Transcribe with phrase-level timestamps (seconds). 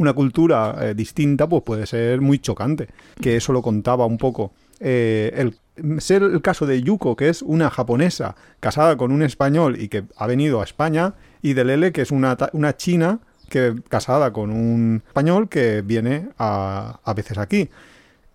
[0.00, 2.88] una cultura eh, distinta, pues puede ser muy chocante.
[3.20, 4.52] Que eso lo contaba un poco.
[4.80, 5.54] eh, el
[6.00, 10.04] ser el caso de Yuko, que es una japonesa casada con un español y que
[10.16, 13.18] ha venido a España, y de Lele, que es una, una china
[13.48, 17.68] que casada con un español que viene a, a veces aquí.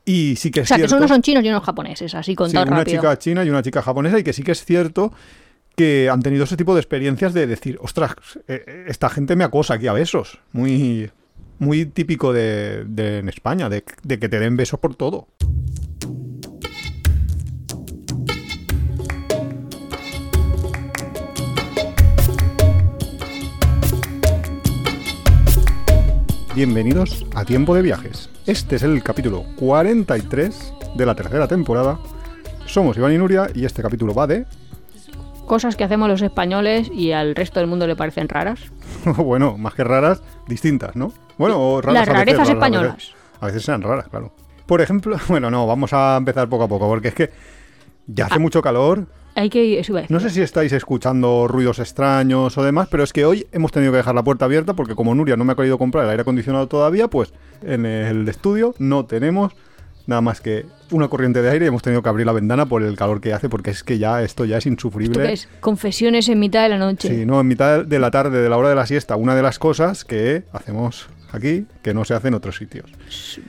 [0.05, 2.31] Y sí que O es sea, que cierto, unos son chinos y unos japoneses, así
[2.31, 2.97] sí, contado una rápido.
[3.01, 5.11] chica china y una chica japonesa, y que sí que es cierto
[5.75, 8.15] que han tenido ese tipo de experiencias de decir, ostras,
[8.47, 10.39] eh, esta gente me acosa aquí a besos.
[10.51, 11.11] Muy,
[11.59, 15.27] muy típico de, de- en España, de, de que te den besos por todo.
[26.55, 28.29] Bienvenidos a Tiempo de Viajes.
[28.45, 31.99] Este es el capítulo 43 de la tercera temporada.
[32.65, 34.45] Somos Iván y Nuria y este capítulo va de...
[35.45, 38.59] Cosas que hacemos los españoles y al resto del mundo le parecen raras.
[39.17, 41.11] bueno, más que raras, distintas, ¿no?
[41.37, 42.95] Bueno, o raras Las a veces, rarezas raras a españolas.
[42.95, 43.13] veces.
[43.41, 44.31] A veces sean raras, claro.
[44.65, 47.29] Por ejemplo, bueno, no, vamos a empezar poco a poco, porque es que
[48.07, 48.27] ya Ah.
[48.31, 49.07] hace mucho calor.
[49.37, 50.05] Hay que decir.
[50.07, 53.91] No sé si estáis escuchando ruidos extraños o demás, pero es que hoy hemos tenido
[53.91, 56.21] que dejar la puerta abierta porque como Nuria no me ha querido comprar el aire
[56.21, 59.51] acondicionado todavía, pues en el estudio no tenemos
[60.07, 62.83] nada más que una corriente de aire y hemos tenido que abrir la ventana por
[62.83, 65.13] el calor que hace porque es que ya esto ya es insufrible.
[65.13, 65.47] ¿Esto qué es?
[65.59, 67.09] Confesiones en mitad de la noche.
[67.09, 69.41] Sí, no, en mitad de la tarde, de la hora de la siesta, una de
[69.41, 72.89] las cosas que hacemos aquí que no se hace en otros sitios.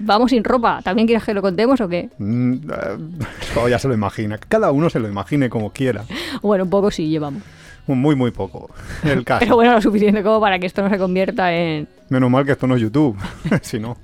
[0.01, 0.81] Vamos sin ropa.
[0.83, 2.11] ¿También quieres que lo contemos o qué?
[2.19, 4.39] Mm, eh, ya se lo imagina.
[4.39, 6.05] Cada uno se lo imagine como quiera.
[6.43, 7.43] Bueno, un poco sí llevamos.
[7.87, 8.71] Muy, muy poco.
[9.05, 9.41] El caso.
[9.41, 11.89] Pero bueno, lo suficiente como para que esto no se convierta en...
[12.09, 13.17] Menos mal que esto no es YouTube.
[13.63, 13.97] si no,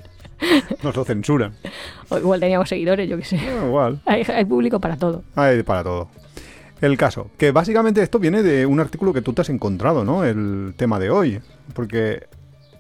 [0.83, 1.55] nos lo censuran.
[2.09, 3.37] o igual teníamos seguidores, yo qué sé.
[3.37, 4.01] Bueno, igual.
[4.07, 5.23] Hay, hay público para todo.
[5.37, 6.09] Hay para todo.
[6.81, 10.25] El caso, que básicamente esto viene de un artículo que tú te has encontrado, ¿no?
[10.25, 11.41] El tema de hoy.
[11.75, 12.25] Porque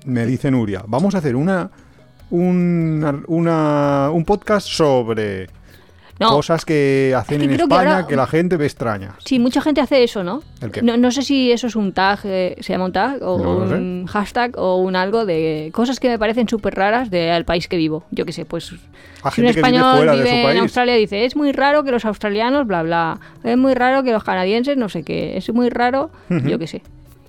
[0.07, 1.71] me dice Nuria, vamos a hacer una,
[2.31, 5.49] una, una- un podcast sobre
[6.23, 9.15] No, cosas que hacen que en que España ahora- que la gente ve extrañas.
[9.25, 10.43] sí, mucha gente hace eso, ¿no?
[10.61, 10.83] ¿El qué?
[10.83, 13.51] No, no sé si eso es un tag, eh, se llama un tag, o No
[13.77, 17.77] un hashtag, o un algo de cosas que me parecen súper raras del país que
[17.77, 18.05] vivo.
[18.11, 18.73] Yo qué sé, pues...
[19.25, 20.61] A Si un vive español vive en país.
[20.63, 23.21] Australia dice, es muy raro que los australianos, bla, bla.
[23.45, 25.37] Es muy raro que los canadienses, no sé qué.
[25.37, 26.83] Es muy raro, yo qué sé.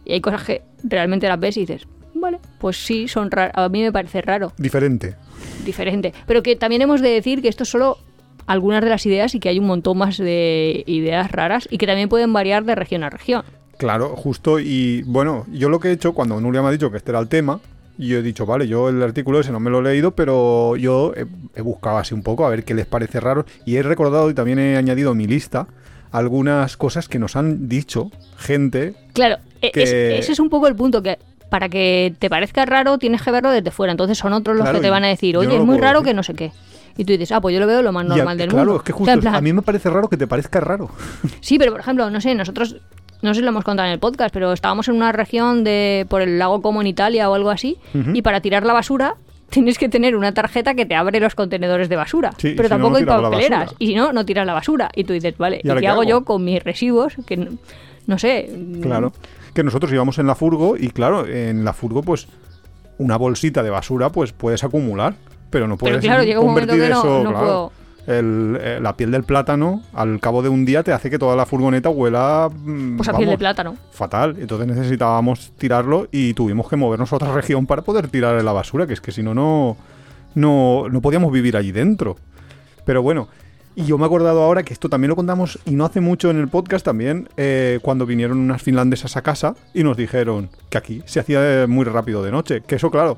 [0.05, 3.53] Y hay cosas que realmente las ves y dices, vale, pues sí, son raras.
[3.55, 5.15] A mí me parece raro, Diferente.
[5.65, 6.13] diferente.
[6.25, 7.97] Pero que también hemos de decir que esto es solo
[8.47, 11.87] algunas de las ideas y que hay un montón más de ideas raras y que
[11.87, 13.43] también pueden variar de región a región.
[13.77, 14.59] Claro, justo.
[14.59, 17.19] Y bueno, yo lo que he hecho cuando Nuria me ha dicho que este era
[17.19, 17.59] el tema,
[17.97, 20.75] y yo he dicho, vale, yo el artículo ese no me lo he leído, pero
[20.77, 23.45] yo he, he buscado así un poco a ver qué les parece raro.
[23.65, 25.67] Y he recordado y también he añadido a mi lista
[26.11, 28.93] algunas cosas que nos han dicho gente.
[29.13, 29.93] Claro, e- Que- es-
[30.23, 31.17] ese es un poco el punto que
[31.49, 33.91] para que te parezca raro tienes que verlo desde fuera.
[33.91, 35.99] Entonces son otros los Claro, que te van a decir, oye, no es muy raro
[35.99, 36.11] decir.
[36.11, 36.51] que no sé qué.
[36.97, 38.77] Y tú dices, ah, pues yo lo veo lo más a- normal del claro, mundo.
[38.79, 40.89] es que O justo sea, plan, a mí me parece raro que te parezca raro.
[41.41, 42.77] Sí, pero por ejemplo, no sé, nosotros,
[43.21, 46.05] no sé si lo hemos contado en el podcast, pero estábamos en una región de
[46.09, 47.77] por el lago como en Italia o algo así,
[48.13, 49.15] y para tirar la basura
[49.49, 52.31] tienes que tener una tarjeta que te abre los contenedores de basura.
[52.37, 53.75] Sí, pero si tampoco no hay papeleras.
[53.77, 54.89] Y si no, no tiras la basura.
[54.95, 56.09] Y tú dices, vale, ¿Y ¿y, ahora qué hago hago?
[56.09, 57.13] yo con mis residuos?
[57.27, 57.51] Que no,
[58.07, 58.49] no sé.
[58.81, 59.13] Claro.
[59.53, 62.27] Que nosotros íbamos en la furgo y claro, en la furgo pues
[62.97, 65.13] una bolsita de basura pues puedes acumular,
[65.53, 67.39] pero no puedes claro, llega un momento que no- eso, no claro.
[67.45, 67.71] puedo.
[68.05, 71.37] El- eh, la piel del plátano al cabo de un día te hace que toda
[71.37, 73.77] la furgoneta huela mm, Pues a piel de plátano.
[73.91, 74.35] fatal.
[74.41, 78.85] Entonces necesitábamos tirarlo y tuvimos que movernos a otra región para poder tirar la basura,
[78.87, 79.77] que es que si no, no,
[80.35, 82.17] no, no podíamos vivir allí dentro.
[82.85, 83.29] Pero bueno,
[83.75, 86.29] y yo me he acordado ahora que esto también lo contamos y no hace mucho
[86.29, 90.77] en el podcast también, eh, cuando vinieron unas finlandesas a casa y nos dijeron que
[90.77, 92.61] aquí se hacía muy rápido de noche.
[92.67, 93.17] Que eso, claro,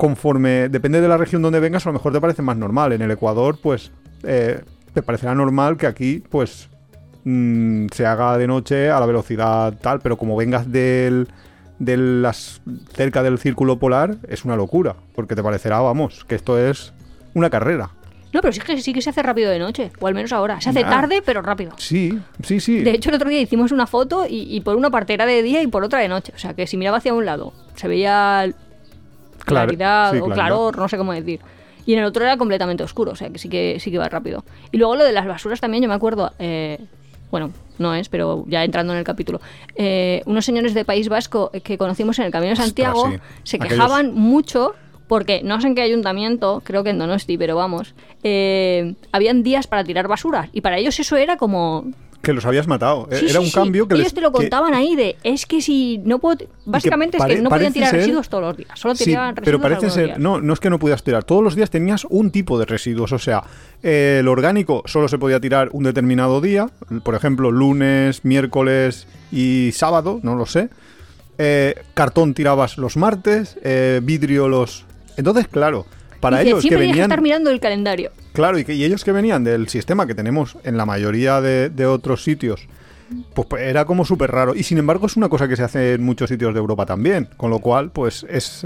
[0.00, 2.92] conforme, depende de la región donde vengas, a lo mejor te parece más normal.
[2.94, 4.62] En el Ecuador, pues, eh,
[4.94, 6.70] te parecerá normal que aquí, pues,
[7.24, 11.28] mm, se haga de noche a la velocidad tal, pero como vengas del,
[11.78, 12.62] de las
[12.94, 16.94] cerca del círculo polar, es una locura, porque te parecerá, vamos, que esto es
[17.34, 17.90] una carrera.
[18.32, 20.62] No, pero sí que, sí que se hace rápido de noche, o al menos ahora.
[20.62, 20.88] Se hace Nah.
[20.88, 21.72] tarde, pero rápido.
[21.76, 22.78] Sí, sí, sí.
[22.82, 25.42] De hecho, el otro día hicimos una foto y, y por una parte era de
[25.42, 26.32] día y por otra de noche.
[26.34, 28.50] O sea, que si miraba hacia un lado se veía
[29.44, 30.34] Clar- claridad sí, o claridad.
[30.34, 31.40] claror, no sé cómo decir.
[31.86, 34.08] Y en el otro era completamente oscuro, o sea, que sí que sí que va
[34.08, 34.44] rápido.
[34.70, 36.78] Y luego lo de las basuras también, yo me acuerdo, eh,
[37.30, 39.40] bueno, no es, pero ya entrando en el capítulo,
[39.76, 43.16] eh, unos señores de País Vasco que conocimos en el Camino de Ostras, Santiago sí.
[43.44, 44.74] se Aquellos- quejaban mucho
[45.08, 49.66] porque no sé en qué ayuntamiento, creo que en Donosti, pero vamos, eh, habían días
[49.66, 51.86] para tirar basuras y para ellos eso era como
[52.22, 53.08] que los habías matado.
[53.10, 55.46] Sí, Era sí, un cambio que Ellos les- te lo que- contaban ahí de, es
[55.46, 56.36] que si no puedo...
[56.66, 59.44] Básicamente es pare- que no podían tirar ser- residuos todos los días, solo tiraban residuos
[59.44, 60.18] pero parece ser, días.
[60.18, 63.12] no, no es que no pudieras tirar, todos los días tenías un tipo de residuos,
[63.12, 63.42] o sea,
[63.82, 66.68] eh, el orgánico solo se podía tirar un determinado día,
[67.02, 70.68] por ejemplo, lunes, miércoles y sábado, no lo sé.
[71.38, 74.84] Eh, cartón tirabas los martes, eh, vidrio los...
[75.16, 75.86] Entonces, claro,
[76.20, 77.10] para Dice, ellos que siempre tienes que venían...
[77.10, 78.10] estar mirando el calendario.
[78.32, 81.70] Claro, y, que, y ellos que venían del sistema que tenemos en la mayoría de,
[81.70, 82.68] de otros sitios,
[83.34, 84.54] pues, pues, era como súper raro.
[84.54, 87.28] Y sin embargo es una cosa que se hace en muchos sitios de Europa también,
[87.36, 88.64] con lo cual pues es...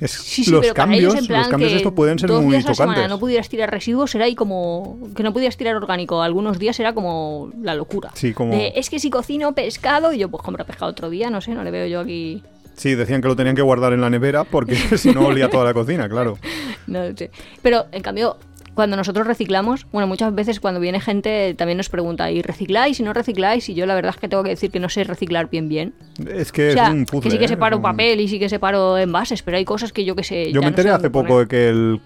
[0.00, 2.92] es Sí, sí, los cambios, los cambios de que esto pueden ser muy días semana
[2.94, 3.08] tocantes.
[3.08, 6.92] no pudieras tirar residuos era ahí como que no pudieras tirar orgánico algunos días era
[6.92, 10.64] como la locura Sí, como- De, es que si cocino pescado y yo pues compro
[10.66, 12.42] pescado otro día no sé no le veo yo aquí
[12.76, 15.64] Sí, decían que lo tenían que guardar en la nevera porque si no olía toda
[15.64, 16.38] la cocina, claro.
[16.86, 17.30] no sé
[17.62, 18.36] pero en cambio
[18.74, 23.04] cuando nosotros reciclamos, bueno, muchas veces cuando viene gente también nos pregunta, ¿y recicláis y
[23.04, 23.68] no recicláis?
[23.68, 25.94] Y yo la verdad es que tengo que decir que no sé reciclar bien bien.
[26.28, 27.22] Es que o sea, es un puzzle.
[27.22, 27.48] que sí que ¿eh?
[27.48, 30.50] separo papel y sí que separo envases, pero hay cosas que yo que sé.
[30.50, 32.00] Yo me no enteré sé hace poco de que, el,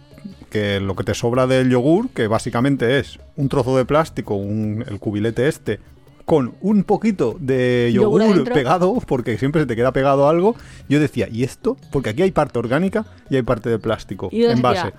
[0.50, 4.84] que lo que te sobra del yogur, que básicamente es un trozo de plástico, un-
[4.86, 5.80] el cubilete este,
[6.28, 10.54] con un poquito de Yogur pegado, porque siempre se te queda pegado algo.
[10.86, 11.78] Yo decía, ¿y esto?
[11.90, 14.92] Porque aquí hay parte orgánica y hay parte de plástico, ¿Y en base.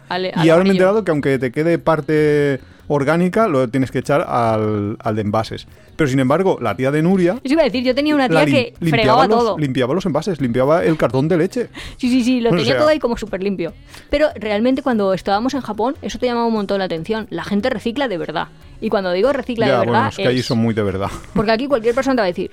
[0.43, 4.21] y ahora me he enterado que aunque te quede parte orgánica, lo tienes que echar
[4.27, 5.67] al, al de envases.
[5.95, 7.33] Pero sin embargo, la tía de Nuria...
[7.43, 9.57] Eso iba a decir, yo tenía una tía lim- que fregaba los, todo.
[9.59, 11.69] limpiaba los envases, limpiaba el cartón de leche.
[11.97, 13.73] Sí, sí, sí, lo O tenía sea- todo ahí como súper limpio.
[14.09, 17.27] Pero realmente cuando estábamos en Japón, eso te llamaba un montón la atención.
[17.29, 18.47] La gente recicla de verdad.
[18.81, 21.09] Y cuando digo recicla ya, de verdad, bueno, es que allí son muy de verdad.
[21.33, 22.51] Porque aquí cualquier persona te va a decir,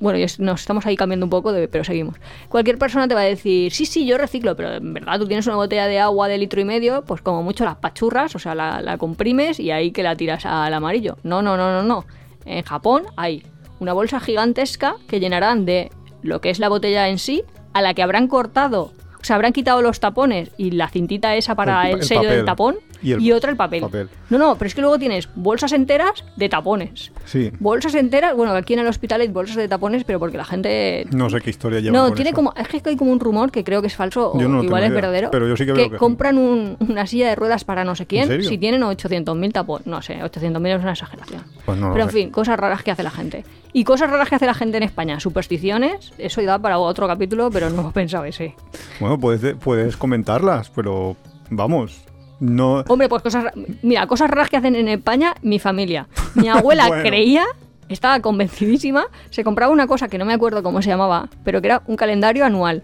[0.00, 2.16] bueno, nos estamos ahí cambiando un poco, de, pero seguimos.
[2.48, 5.46] Cualquier persona te va a decir, sí, sí, yo reciclo, pero en verdad tú tienes
[5.46, 8.54] una botella de agua de litro y medio, pues como mucho las pachurras, o sea,
[8.54, 11.16] la, la comprimes y ahí que la tiras al amarillo.
[11.22, 12.04] No, no, no, no, no.
[12.44, 13.44] En Japón hay
[13.80, 15.90] una bolsa gigantesca que llenarán de
[16.22, 17.42] lo que es la botella en sí,
[17.72, 21.54] a la que habrán cortado, o sea, habrán quitado los tapones y la cintita esa
[21.54, 23.80] para El el, pa- el sello del tapón Y y, el otra el papel.
[23.82, 24.08] papel.
[24.30, 27.12] No, no, pero es que luego tienes bolsas enteras de tapones.
[27.26, 27.52] Sí.
[27.60, 31.06] Bolsas enteras, bueno, aquí en el hospital hay bolsas de tapones, pero porque la gente...
[31.12, 31.96] No sé qué historia lleva.
[31.96, 32.36] No, tiene eso.
[32.36, 32.52] como...
[32.56, 34.64] Es que hay como un rumor que creo que es falso o Yo no lo
[34.64, 35.30] igual es idea, verdadero.
[35.30, 38.06] pero yo sí que veo que- compran un- una silla de ruedas para no sé
[38.06, 39.86] quién si tienen 800.000 tapones.
[39.86, 41.42] No sé, 800.000 es una exageración.
[41.66, 42.16] Pues no pero en sé.
[42.16, 43.44] fin, cosas raras que hace la gente.
[43.72, 45.18] Y cosas raras que hace la gente en España.
[45.20, 48.54] Supersticiones, eso da para otro capítulo, pero no hemos pensado ese.
[49.00, 51.16] Bueno, puedes, puedes comentarlas, pero
[51.50, 52.02] vamos.
[52.40, 52.84] No.
[52.88, 53.44] Hombre, pues cosas...
[53.44, 53.52] ra-
[53.82, 56.08] Mira, cosas raras que hacen en España, mi familia.
[56.34, 57.02] Mi abuela Bueno.
[57.08, 57.44] creía,
[57.88, 61.68] estaba convencidísima, se compraba una cosa que no me acuerdo cómo se llamaba, pero que
[61.68, 62.82] era un calendario anual.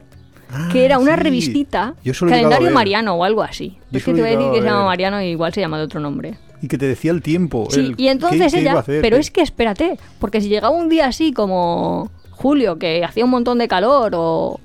[0.72, 1.22] que era una Ah, sí.
[1.22, 1.94] revistita,
[2.28, 3.78] calendario mariano o algo así.
[3.90, 4.84] Yo es que te voy a decir que se llama.
[4.86, 6.38] Mariano y igual se llama de otro nombre.
[6.62, 7.68] Y que te decía el tiempo.
[7.70, 9.00] Sí, el- y entonces ¿qué- qué iba ella, a hacer?
[9.00, 13.24] pero ¿Qué- es que espérate, porque si llegaba un día así como julio, que hacía
[13.24, 14.58] un montón de calor, o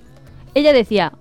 [0.56, 1.14] ella decía,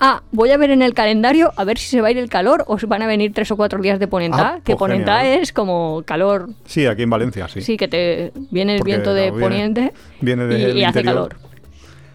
[0.00, 2.28] ah, voy a ver en el calendario a ver si se va a ir el
[2.28, 4.78] calor o si van a venir tres o cuatro días de ponentá, Ah, que pues
[4.78, 5.40] ponentá genial.
[5.42, 7.60] es como calor, Sí, aquí en Valencia, sí.
[7.60, 11.02] sí, que te viene el Porque, viento de viene- poniente viene y- del y, hace
[11.02, 11.36] calor.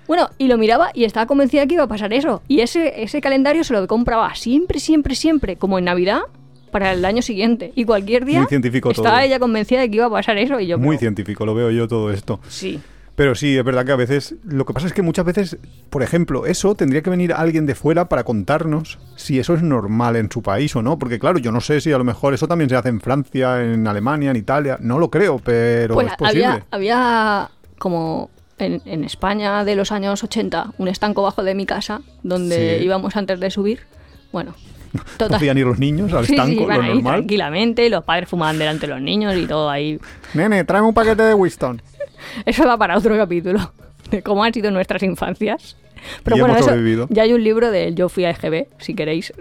[0.07, 2.41] Bueno, y lo miraba y estaba convencida que iba a pasar eso.
[2.49, 6.21] Y ese, ese calendario se lo compraba siempre, siempre, siempre, como en Navidad,
[6.69, 7.71] para el año siguiente.
[7.75, 9.25] Y cualquier día Muy científico estaba todo.
[9.25, 10.77] ella convencida de que iba a pasar eso y yo...
[10.77, 12.39] Muy pero- científico, lo veo yo todo esto.
[12.49, 12.79] Sí.
[13.21, 14.33] Pero sí, es verdad que a veces.
[14.43, 15.57] Lo que pasa es que muchas veces,
[15.91, 20.15] por ejemplo, eso tendría que venir alguien de fuera para contarnos si eso es normal
[20.15, 20.97] en su país o no.
[20.97, 23.61] Porque, claro, yo no sé si a lo mejor eso también se hace en Francia,
[23.63, 24.77] en Alemania, en Italia.
[24.81, 26.45] No lo creo, pero Pues es posible.
[26.47, 31.67] había, había como en, en España de los años 80 un estanco bajo de mi
[31.67, 32.85] casa donde Sí.
[32.85, 33.81] íbamos antes de subir.
[34.31, 34.55] Bueno,
[34.93, 35.37] No total.
[35.37, 37.13] podían ir los niños al Sí, sí, estanco, iban lo normal.
[37.17, 39.99] tranquilamente, los padres fumaban delante de los niños y todo ahí.
[40.33, 41.81] Nene, tráeme un paquete de Winston.
[42.45, 43.71] Eso da para otro capítulo
[44.11, 45.77] de cómo han sido nuestras infancias.
[46.23, 48.95] Pero Y bueno, hemos eso, ya hay un libro de Yo fui a EGB, si
[48.95, 49.33] queréis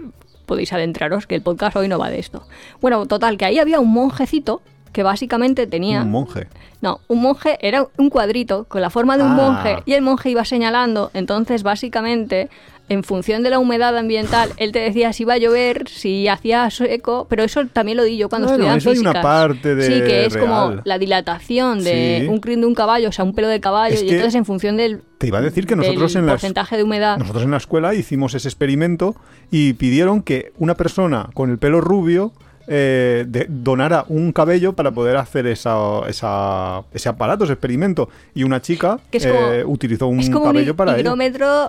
[0.45, 2.43] podéis adentraros, que el podcast hoy no va de esto.
[2.81, 4.61] Bueno, total, que ahí había un monjecito
[4.91, 6.01] que básicamente tenía...
[6.01, 6.47] Un monje.
[6.81, 9.35] No, un monje era un cuadrito con la forma de un Ah.
[9.35, 12.49] monje y el monje iba señalando, entonces básicamente
[12.91, 16.69] en función de la humedad ambiental, él te decía si iba a llover, si hacía
[16.69, 19.83] seco, pero eso también lo di yo cuando Bueno, estudiaba eso hay una parte de
[19.85, 22.27] Sí, que es como la dilatación de Sí.
[22.27, 24.43] un crin de un caballo, o sea, un pelo de caballo, Es y entonces en
[24.43, 27.17] función del, Te iba a decir que nosotros en las porcentaje de humedad...
[27.17, 29.15] Nosotros en la escuela hicimos ese experimento
[29.51, 32.33] y pidieron que una persona con el pelo rubio
[32.73, 35.75] eh, de- donara un cabello para poder hacer esa,
[36.07, 38.07] esa- ese aparato, ese experimento.
[38.33, 41.13] Y una chica Que es como- eh, utilizó un es como cabello un para ello.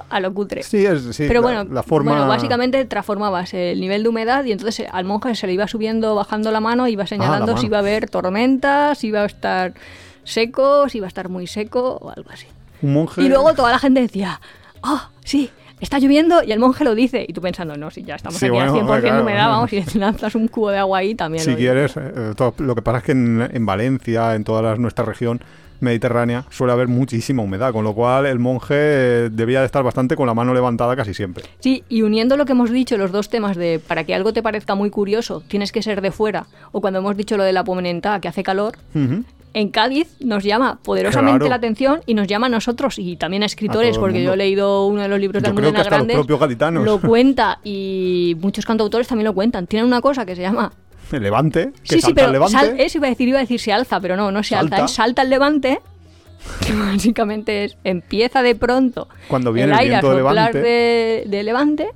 [0.09, 0.63] a lo cutre.
[0.63, 2.13] Sí, es, sí, Pero la- bueno, la forma...
[2.13, 6.15] bueno, básicamente transformabas el nivel de humedad y entonces al monje se le iba subiendo,
[6.15, 7.59] bajando la mano, iba señalando Ah, mano.
[7.61, 9.75] si iba a haber tormentas, si iba a estar
[10.23, 12.47] seco, si iba a estar muy seco o algo así.
[12.81, 13.23] Un monje...
[13.23, 14.41] Y luego toda la gente decía,
[14.83, 15.51] oh, sí,
[15.83, 17.25] está lloviendo y el monje lo dice.
[17.29, 19.23] Y tú pensando, no, si ya estamos Sí, aquí bueno, al 100% de claro.
[19.23, 21.45] humedad, vamos, y lanzas un cubo de agua ahí también.
[21.45, 24.62] Si lo quieres, eh, todo- lo que pasa es que en, en Valencia, en toda
[24.62, 25.41] la- nuestra región
[25.81, 30.15] mediterránea, suele haber muchísima humedad, con lo cual el monje eh, debía de estar bastante
[30.15, 31.43] con la mano levantada casi siempre.
[31.59, 34.45] Sí, y uniendo lo que hemos dicho, los dos temas de para que algo te
[34.45, 37.65] parezca muy curioso, tienes que ser de fuera, o cuando hemos dicho lo de la
[37.65, 38.75] pomenenta, que hace calor.
[39.55, 41.51] En Cádiz nos llama poderosamente Claro.
[41.51, 44.87] la atención y nos llama a nosotros y también a escritores, porque yo he leído
[44.87, 46.85] uno de los libros de Almudena que hasta los Grandes, propios gaditanos.
[46.85, 49.67] lo cuenta y muchos cantautores también lo cuentan.
[49.67, 50.73] Tienen una cosa que se llama...
[51.11, 52.57] El levante, que Sí, sí, salta pero el levante.
[52.59, 54.71] sal- eso iba a decir, iba a decir se alza, pero no, no se alza,
[54.77, 54.85] Salta.
[54.87, 55.81] es salta el levante,
[56.67, 60.59] que básicamente es, empieza de pronto Cuando viene el aire a viento de soplar levante.
[60.63, 61.89] de, de levante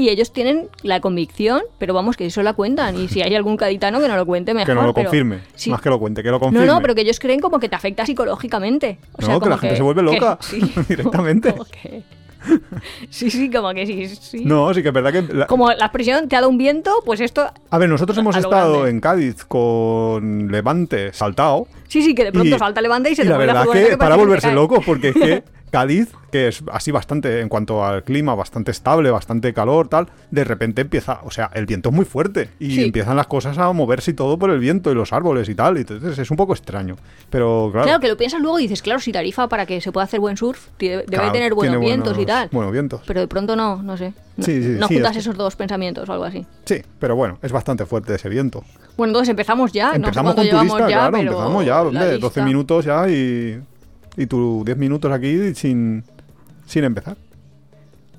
[0.00, 2.96] y ellos tienen la convicción, pero vamos, que eso la cuentan.
[2.96, 4.66] Y si hay algún caditano que no lo cuente, mejor.
[4.68, 5.40] que no lo pero- confirme.
[5.56, 5.70] sí.
[5.70, 6.66] Más que lo cuente, que lo No, confirme.
[6.66, 8.98] no, pero que ellos creen como que te afecta psicológicamente.
[9.14, 10.38] O sea, No, que como la gente se vuelve loca,
[10.88, 11.50] directamente.
[11.50, 12.02] como que-
[13.10, 14.44] Sí, sí, como que sí, sí.
[14.44, 15.22] No, sí que es verdad que...
[15.34, 17.50] la- Como la expresión te ha dado un viento, pues esto.
[17.70, 21.66] A ver, nosotros hemos a estado en Cádiz con Levante saltado.
[21.88, 23.96] Sí, sí, que de pronto Y- salta levante y se y te la verdad que
[23.96, 28.34] para volverse loco, porque es que Cádiz, que es así bastante en cuanto al clima,
[28.34, 32.48] bastante estable, bastante calor, tal, de repente empieza, o sea, el viento es muy fuerte
[32.58, 32.84] y Sí.
[32.84, 35.76] empiezan las cosas a moverse y todo por el viento y los árboles y tal,
[35.76, 36.96] y entonces es un poco extraño.
[37.28, 39.92] Pero claro, Claro, que lo piensas luego y dices, claro, si Tarifa para que se
[39.92, 42.48] pueda hacer buen surf debe claro, tener buenos vientos y tal.
[42.50, 43.02] Buenos vientos.
[43.06, 44.14] Pero de pronto no, no sé.
[44.38, 46.46] No, Sí, sí, no sí, juntas es esos dos pensamientos o algo así.
[46.64, 48.64] Sí, pero bueno, es bastante fuerte ese viento.
[48.96, 49.92] Bueno, entonces empezamos ya.
[49.94, 53.08] Empezamos no sé con llevamos ya, claro, pero empezamos ya, hombre, 12 lista- minutos ya
[53.08, 53.60] y,
[54.16, 56.04] y tú 10 minutos aquí sin,
[56.66, 57.16] sin empezar.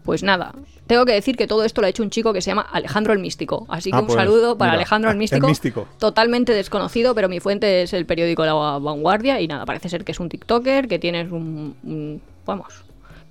[0.04, 0.54] Pues nada,
[0.88, 3.14] tengo que decir que todo esto lo ha hecho un chico que se llama Alejandro
[3.14, 3.66] el Místico.
[3.70, 5.88] Así que Ah, un pues, saludo para mira, Alejandro el el Místico, Místico.
[6.00, 10.12] Totalmente desconocido, pero mi fuente es el periódico La Vanguardia y nada, parece ser que
[10.14, 12.84] es un TikToker, que tienes un, un- vamos,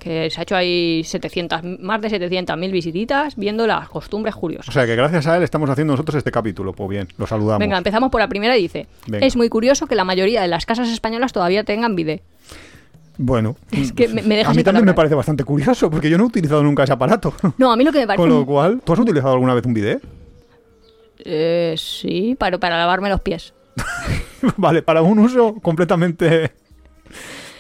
[0.09, 4.73] que se ha hecho ahí 700, más de 700.000 visititas viendo las costumbres O curiosas.
[4.73, 6.73] sea que gracias a él estamos haciendo nosotros este capítulo.
[6.73, 7.59] Pues bien, lo saludamos.
[7.59, 9.27] Venga, empezamos por la primera y dice, Venga.
[9.27, 12.23] es muy curioso que la mayoría de las casas españolas todavía tengan bidet.
[13.19, 16.17] Bueno, Es que me- me deja a mí también me parece bastante curioso porque yo
[16.17, 17.35] no he utilizado nunca ese aparato.
[17.59, 18.23] No, a mí lo que me parece...
[18.23, 20.03] Con lo cual, ¿tú has utilizado alguna vez un bidet?
[21.19, 23.53] Eh, sí, para, para lavarme los pies.
[24.57, 26.53] vale, para un uso completamente...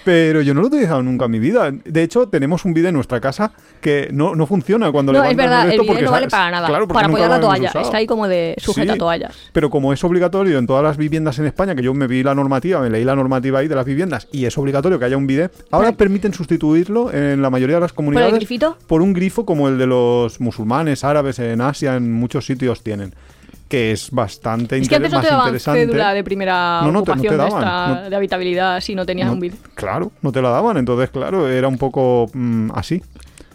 [0.09, 1.71] Pero yo no lo he utilizado nunca en mi vida.
[1.71, 5.37] De hecho, tenemos un bidet en nuestra casa que no, no funciona cuando No, es
[5.37, 6.67] verdad, el esto porque no vale para nada.
[6.67, 7.69] Claro, para apoyar la toalla.
[7.69, 7.85] usado.
[7.85, 9.37] Está ahí como de sujeta Sí, toallas.
[9.53, 12.35] Pero como es obligatorio en todas las viviendas en España, que yo me vi la
[12.35, 15.27] normativa, me leí la normativa ahí de las viviendas, y es obligatorio que haya un
[15.27, 18.79] bidet, ahora permiten sustituirlo en la mayoría de las comunidades grifito?
[18.87, 23.12] por un grifo como el de los musulmanes, árabes en Asia, en muchos sitios tienen.
[23.69, 25.81] Que es bastante Es que antes no te daban interesante.
[25.87, 28.95] cédula de primera No, no te- no te ocupación de, daban, esta- de habitabilidad si
[28.95, 29.59] no tenías un bidet.
[29.75, 33.03] Claro, no te la daban, entonces, claro, era un poco mm, así.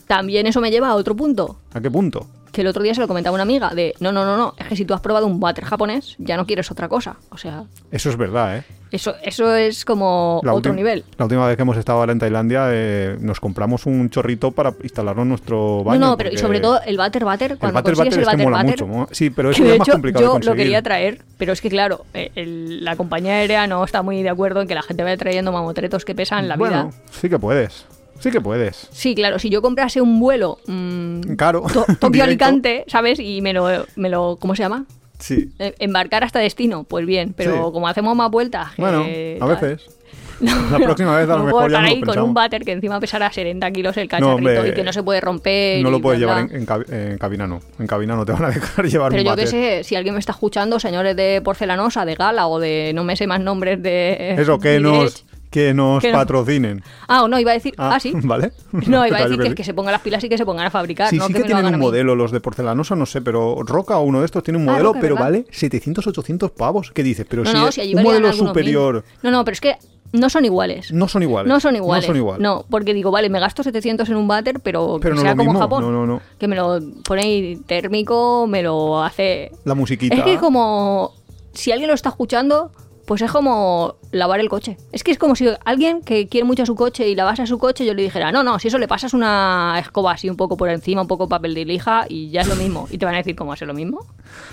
[0.08, 1.58] También eso me lleva a otro punto.
[1.74, 2.28] ¿A qué punto?
[2.52, 4.68] Que el otro día se lo comentaba una amiga de, no, no, no, no, es
[4.68, 7.16] que si tú has probado un water japonés, ya no quieres otra cosa.
[7.32, 8.64] O sea, Eso es verdad, ¿eh?
[8.94, 11.04] Eso, eso es como La otro nivel.
[11.18, 15.24] La última vez que hemos estado en Tailandia eh, nos compramos un chorrito para instalarlo
[15.24, 16.00] en nuestro baño.
[16.00, 18.30] no, no, pero y sobre todo el water water, cuando el butter consigues el es
[18.30, 19.10] que butter, mucho.
[19.14, 21.70] Sí, pero eso es más hecho complicado de yo lo quería traer, pero es que
[21.70, 25.04] claro, eh, el- la compañía aérea no está muy de acuerdo en que la gente
[25.04, 26.98] vaya trayendo mamotretos que pesan la bueno, vida.
[27.12, 27.86] sí que puedes.
[28.20, 28.88] Sí que puedes.
[28.92, 31.22] Sí, claro, si yo comprase un vuelo mm.
[31.36, 31.96] To- directo.
[32.00, 33.20] Tokio-Alicante, ¿sabes?
[33.20, 34.86] Y me lo, me lo, ¿cómo se llama?
[35.24, 35.50] Sí.
[35.58, 37.72] Eh, Embarcar hasta destino, pues bien, pero Sí.
[37.72, 38.68] como hacemos más vueltas...
[38.78, 39.90] Bueno, a tal, veces.
[40.42, 42.64] La próxima vez a lo no mejor puedo ya no lo ahí con un váter
[42.66, 45.82] que encima pesará 70 kilos el cacharrito hombre, y que no se puede romper.
[45.82, 47.62] No lo puedes llevar en, en cabi- en cabina, no.
[47.80, 50.16] En cabina no te van a dejar llevar Pero un yo qué sé, si alguien
[50.16, 53.82] me está escuchando, señores de porcelanosa, de gala o de no me sé más nombres
[53.82, 54.36] de...
[54.38, 56.84] Eso, que nos, que nos que no- patrocinen.
[57.08, 57.76] Ah, no, iba a decir...
[57.78, 58.12] Ah, sí.
[58.24, 58.52] ¿Vale?
[58.72, 61.10] No, iba a decir que, se pongan las pilas y que se pongan a fabricar,
[61.12, 64.20] Sí, no sí que, tienen un modelo, los de porcelanosa, no sé, pero Roca, uno
[64.20, 65.28] de estos, tiene un Ah, modelo, Roca, pero ¿verdad?
[65.28, 66.92] vale 700, 800 pavos.
[66.92, 67.28] ¿Qué dices?
[67.30, 68.38] Pero No, si no, es si allí un modelo mil.
[68.38, 69.76] superior No, no, pero es que
[70.12, 70.92] no son iguales.
[70.92, 71.48] no son iguales.
[71.50, 72.04] No son iguales.
[72.04, 72.42] No son iguales.
[72.42, 75.36] No, porque digo, vale, me gasto 700 en un váter, pero, Pero que no sea
[75.36, 75.60] como mismo.
[75.60, 75.84] Japón.
[75.84, 76.22] No, no, no.
[76.40, 79.52] Que me lo pone térmico, me lo hace...
[79.66, 80.16] La musiquita.
[80.16, 81.14] Es que como...
[81.54, 82.72] Si alguien lo está escuchando,
[83.06, 84.78] pues es como lavar el coche.
[84.92, 87.86] Es que es como si alguien que quiere mucho su coche y lavase su coche,
[87.86, 90.70] yo le dijera, no, no, si eso le pasas una escoba así un poco por
[90.70, 92.88] encima, un poco papel de lija y ya es lo mismo.
[92.92, 94.06] Y te van a decir, ¿cómo es lo mismo?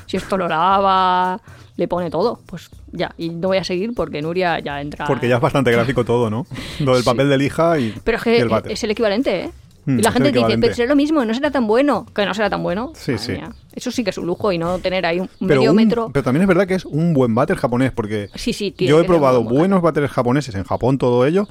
[0.06, 1.40] Si esto lo lava,
[1.76, 3.14] le pone todo, pues ya.
[3.16, 5.06] Y no voy a seguir porque Nuria ya entra.
[5.06, 6.46] Porque ya es bastante gráfico todo, ¿no?
[6.80, 7.08] Lo del Sí.
[7.08, 8.72] papel de lija y, Pero es y que el váter.
[8.72, 9.50] es el equivalente, ¿eh?
[9.96, 12.06] Mm, y la gente te dice, pero será lo mismo, no será tan bueno.
[12.14, 12.92] Que no será tan bueno.
[12.94, 13.32] Sí, Madre sí.
[13.32, 13.52] mía.
[13.74, 16.10] Eso sí que es un lujo y no tener ahí un pero, medio un- metro.
[16.12, 19.04] pero también es verdad que es un buen váter japonés, porque Sí, sí, yo he
[19.04, 21.46] probado buenos váteres japoneses en Japón, todo ello,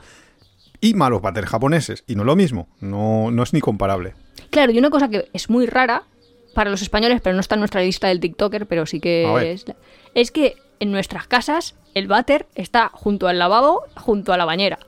[0.81, 4.13] y malos váteres japoneses, y no es lo mismo, no, no es ni comparable.
[4.49, 6.03] Claro, y una cosa que es muy rara
[6.55, 9.65] para los españoles, pero no está en nuestra lista del TikToker, pero sí que es,
[10.15, 14.79] es que en nuestras casas el váter está junto al lavabo, junto a la bañera.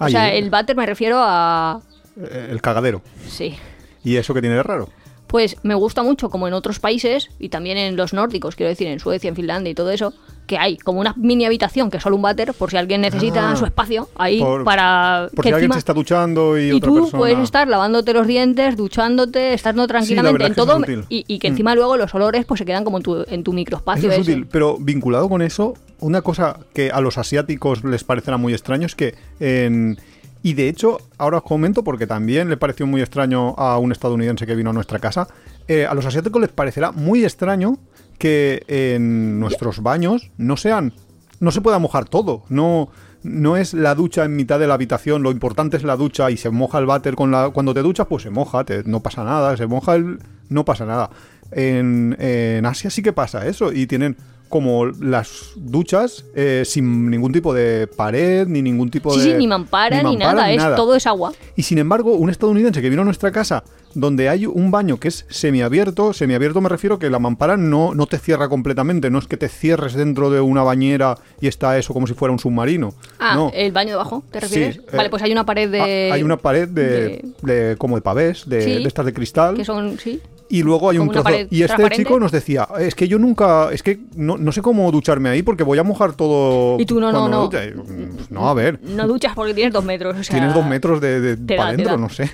[0.00, 1.80] O sea, eh, el váter me refiero a...
[2.20, 3.02] eh, el cagadero.
[3.28, 3.54] Sí.
[4.02, 4.88] ¿Y eso que tiene de raro?
[5.26, 8.86] Pues me gusta mucho, como en otros países, y también en los nórdicos, quiero decir,
[8.86, 10.12] en Suecia, en Finlandia y todo eso,
[10.46, 13.50] que hay como una mini habitación que es solo un váter, por si alguien necesita
[13.50, 13.56] Ah.
[13.56, 16.72] su espacio ahí Por- para Por que si alguien encima- se está duchando y, y
[16.72, 17.18] otra tú persona...
[17.18, 20.78] puedes estar lavándote los dientes, duchándote, estando tranquilamente en todo
[21.08, 21.52] y, y que Mm.
[21.52, 24.10] encima luego los olores pues se quedan como en tu, en tu microespacio.
[24.12, 28.36] Eso es útil, pero vinculado con eso, una cosa que a los asiáticos les parecerá
[28.36, 29.98] muy extraño es que en...
[30.44, 34.46] Y de hecho, ahora os comento porque también le pareció muy extraño a un estadounidense
[34.46, 35.26] que vino a nuestra casa.
[35.68, 37.78] eh, a los asiáticos les parecerá muy extraño
[38.18, 40.92] que en nuestros baños no sean.
[41.40, 42.44] No se pueda mojar todo.
[42.50, 42.90] No,
[43.22, 45.22] no es la ducha en mitad de la habitación.
[45.22, 47.48] Lo importante es la ducha y se moja el váter con la.
[47.48, 49.56] Cuando te duchas, pues se moja, no pasa nada.
[49.56, 50.18] Se moja el.
[50.50, 51.08] No pasa nada.
[51.52, 53.72] En Asia sí que pasa eso.
[53.72, 54.18] Y tienen
[54.54, 59.24] como las duchas eh, sin ningún tipo de pared, ni ningún tipo Sí, de.
[59.32, 61.32] sí, ni mampara ni, mampara, nada, ni es todo es agua.
[61.56, 65.08] y sin embargo, un estadounidense que vino a nuestra casa, donde hay un baño que
[65.08, 69.26] es semiabierto, semiabierto me refiero que la mampara no, no te cierra completamente, no es
[69.26, 72.94] que te cierres dentro de una bañera y está eso como si fuera un submarino.
[73.18, 73.50] Ah, no.
[73.52, 74.76] el baño de abajo, ¿te refieres?
[74.76, 76.10] Sí, vale, eh, pues hay una pared de...
[76.12, 78.70] Ah, hay una pared de, de- como de pavés, de, Sí.
[78.82, 79.56] de estas de cristal.
[79.56, 80.20] Que son, sí.
[80.48, 81.30] Y luego hay un trozo.
[81.50, 84.90] Y este chico nos decía, es que yo nunca, es que no, no sé cómo
[84.92, 86.78] ducharme ahí porque voy a mojar todo.
[86.78, 87.44] Y tú, no, no, no.
[87.44, 87.72] duche".
[87.72, 88.78] Pues No, a ver.
[88.82, 90.16] No duchas porque tienes dos metros.
[90.18, 92.30] o sea, Tienes dos metros de, de para adentro, no sé.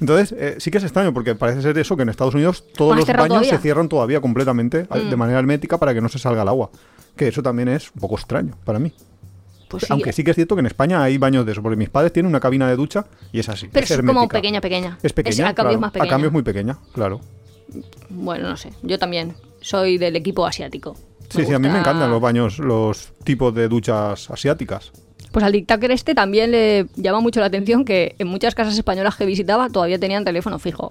[0.00, 2.96] Entonces, eh, sí que es extraño, porque parece ser eso, que en Estados Unidos todos
[2.96, 3.50] ¿Más los baños todavía?
[3.50, 5.10] se cierran todavía completamente, a- Mm.
[5.10, 6.70] de manera hermética, para que no se salga el agua.
[7.14, 8.92] Que eso también es un poco extraño para mí.
[9.68, 11.76] Pues sí, Aunque sí que es cierto que en España hay baños de eso, porque
[11.76, 13.68] mis padres tienen una cabina de ducha y es así.
[13.70, 14.98] Pero es como pequeña, pequeña.
[15.02, 15.48] Es pequeña.
[15.50, 16.08] a cambio es más pequeña.
[16.08, 17.20] A cambio es muy pequeña, claro.
[18.08, 18.70] Bueno, no sé.
[18.82, 20.96] Yo también soy del equipo asiático.
[21.28, 24.90] Sí, sí, a mí me encantan los baños, los tipos de duchas asiáticas.
[25.30, 29.14] Pues al dictator este también le llama mucho la atención que en muchas casas españolas
[29.14, 30.90] que visitaba todavía tenían teléfono fijo.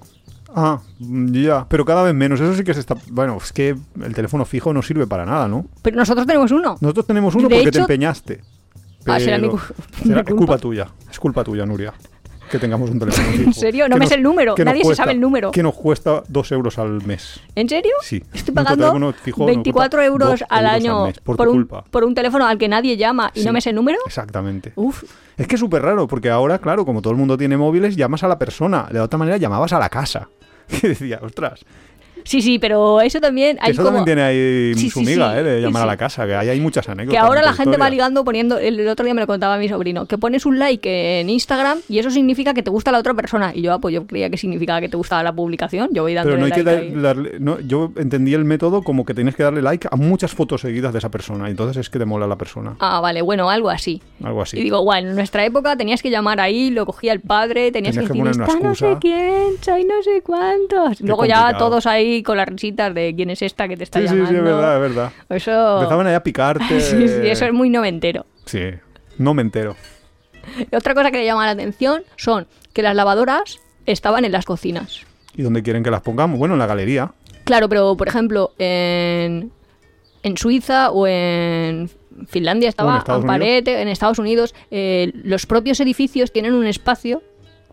[0.56, 2.40] Ah, ya, pero cada vez menos.
[2.40, 2.96] Eso sí que se está.
[3.12, 5.66] Bueno, es que el teléfono fijo no sirve para nada, ¿no?
[5.82, 6.78] Pero nosotros tenemos uno.
[6.80, 8.42] Nosotros tenemos uno De porque te empeñaste.
[9.06, 9.60] Ah, será mi cu-
[10.04, 10.58] será- mi es culpa.
[10.58, 10.88] tuya.
[11.12, 11.94] Es culpa tuya, Nuria.
[12.50, 13.44] Que tengamos un teléfono fijo.
[13.44, 13.88] ¿En serio?
[13.90, 14.56] No me sé el número.
[14.58, 15.52] Nadie se sabe el número.
[15.52, 17.40] Que nos cuesta dos euros al mes.
[17.56, 17.92] ¿En serio?
[18.02, 18.24] Sí.
[18.34, 21.84] Estoy pagando fijo nos 24 cuesta euros al euros año mes, por, por, un, culpa.
[21.90, 23.46] por un teléfono al que nadie llama y Sí.
[23.46, 23.98] no me sé el número.
[24.06, 24.74] Exactamente.
[24.76, 25.04] Uf,
[25.38, 28.24] Es que es súper raro, porque ahora, claro, como todo el mundo tiene móviles, llamas
[28.24, 28.88] a la persona.
[28.92, 30.30] De otra manera, llamabas a la casa.
[30.82, 31.66] Que decía, ostras,
[32.24, 33.98] sí, sí, pero eso también hay eso como...
[33.98, 35.44] también tiene ahí Sí, su sí, miga, sí, ¿eh?
[35.44, 37.14] De llamar a la casa, que ahí hay muchas anécdotas.
[37.14, 40.06] Que ahora la gente va ligando poniendo, el otro día me lo contaba mi sobrino,
[40.06, 43.52] que pones un like en Instagram y eso significa que te gusta la otra persona.
[43.54, 46.14] Y yo, ah, pues yo creía que significaba que te gustaba la publicación, yo voy
[46.14, 46.92] dándole Pero no hay que dar- ahí.
[47.02, 47.40] darle.
[47.40, 50.94] No, yo entendí el método como que tienes que darle like a muchas fotos seguidas
[50.94, 51.48] de esa persona.
[51.48, 52.76] Y entonces es que te mola la persona.
[52.80, 54.02] Ah, vale, bueno, algo así.
[54.24, 54.58] Algo así.
[54.60, 57.96] Y digo, bueno, en nuestra época tenías que llamar ahí, lo cogía el padre, tenías,
[57.96, 59.00] Tenías que que decir, está no sé excusa".
[59.00, 61.02] quién, soy no sé cuántos.
[61.02, 64.08] Luego ya todos ahí con las risitas de quién es esta que te está sí,
[64.08, 64.32] sí, llamando.
[64.32, 65.12] sí, es verdad, es verdad.
[65.30, 65.78] Eso...
[65.78, 66.80] Empezaban ahí a picarte.
[66.82, 68.26] sí, sí, eso es muy noventero.
[68.46, 68.64] Sí,
[69.18, 69.76] no me entero.
[70.72, 75.02] Otra cosa que le llama la atención son que las lavadoras estaban en las cocinas.
[75.36, 76.40] ¿Y dónde quieren que las pongamos?
[76.40, 77.14] Bueno, en la galería.
[77.44, 79.52] Claro, pero por ejemplo, en,
[80.24, 81.90] en Suiza o en
[82.28, 87.24] Finlandia estaba en Estados Amparete, en Estados Unidos, eh, los propios edificios tienen un espacio.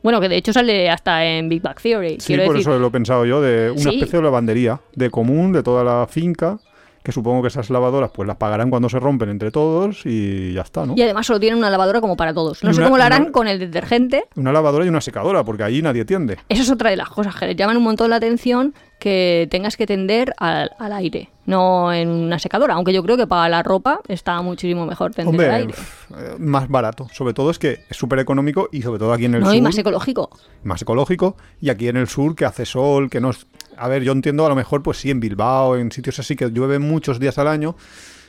[0.07, 2.19] Bueno, que de hecho sale hasta en Big Bang Theory.
[2.21, 2.61] Sí, por decir.
[2.61, 3.89] eso lo he pensado yo, de una Sí.
[3.97, 6.61] especie de lavandería, de común, de toda la finca,
[7.07, 10.63] que supongo que esas lavadoras pues las pagarán cuando se rompen entre todos y ya
[10.63, 10.95] está, ¿no?
[10.97, 12.65] Y además solo tienen una lavadora como para todos.
[12.65, 14.25] No Y sé una- cómo lo harán una- con el detergente.
[14.35, 16.37] Una lavadora y una secadora, porque allí nadie tiende.
[16.49, 19.77] Eso es otra de las cosas que les llaman un montón la atención que tengas
[19.77, 22.75] que tender al, al aire, no en una secadora.
[22.75, 25.75] Aunque yo creo que para la ropa está muchísimo mejor tender Hombre, al aire.
[26.17, 27.07] eh, más barato.
[27.13, 29.55] Sobre todo es que es súper económico y sobre todo aquí en el No, sur.
[29.55, 30.31] y más ecológico.
[30.65, 31.37] más ecológico.
[31.61, 33.47] Y aquí en el sur que hace sol, que no es...
[33.79, 36.51] A ver, yo entiendo a lo mejor, pues sí, en Bilbao, en sitios así que
[36.51, 37.77] llueve muchos días al año,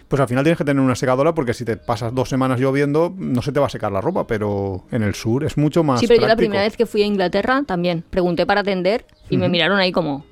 [0.07, 3.13] Pues al final tienes que tener una secadora porque si te pasas dos semanas lloviendo
[3.17, 5.99] no se te va a secar la ropa, pero en el sur es mucho más
[5.99, 9.35] Sí, pero yo la primera vez que fui a Inglaterra también pregunté para atender y
[9.37, 10.23] me miraron ahí como,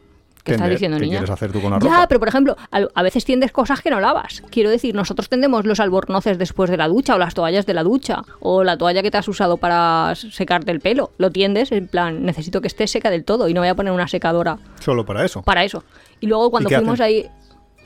[0.46, 1.18] ¿qué estás diciendo, ¿qué niña?
[1.18, 2.08] quieres hacer tú con la ya, ropa?
[2.08, 4.42] pero por ejemplo, a, a veces tiendes cosas que no lavas.
[4.52, 7.84] Quiero decir, nosotros tendemos los albornoces después de la ducha o las toallas de la
[7.84, 11.12] ducha o la toalla que te has usado para secarte el pelo.
[11.18, 13.92] Lo tiendes en plan, necesito que esté seca del todo y no voy a poner
[13.92, 15.42] una secadora Solo para eso.
[15.42, 15.84] para eso.
[16.22, 17.06] Y luego cuando fuimos hacen?
[17.06, 17.30] ahí,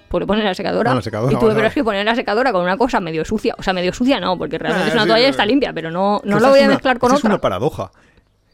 [0.09, 0.91] pues le pones la secadora.
[0.91, 3.23] Ah, la secadora, y tuve pero es que poner la secadora con una cosa medio
[3.25, 3.55] sucia.
[3.57, 5.71] O sea, medio sucia no, porque realmente Ah, es una sí, toalla y está limpia,
[5.71, 7.19] pero no, no la voy a una- mezclar con otra.
[7.19, 7.91] Es una paradoja.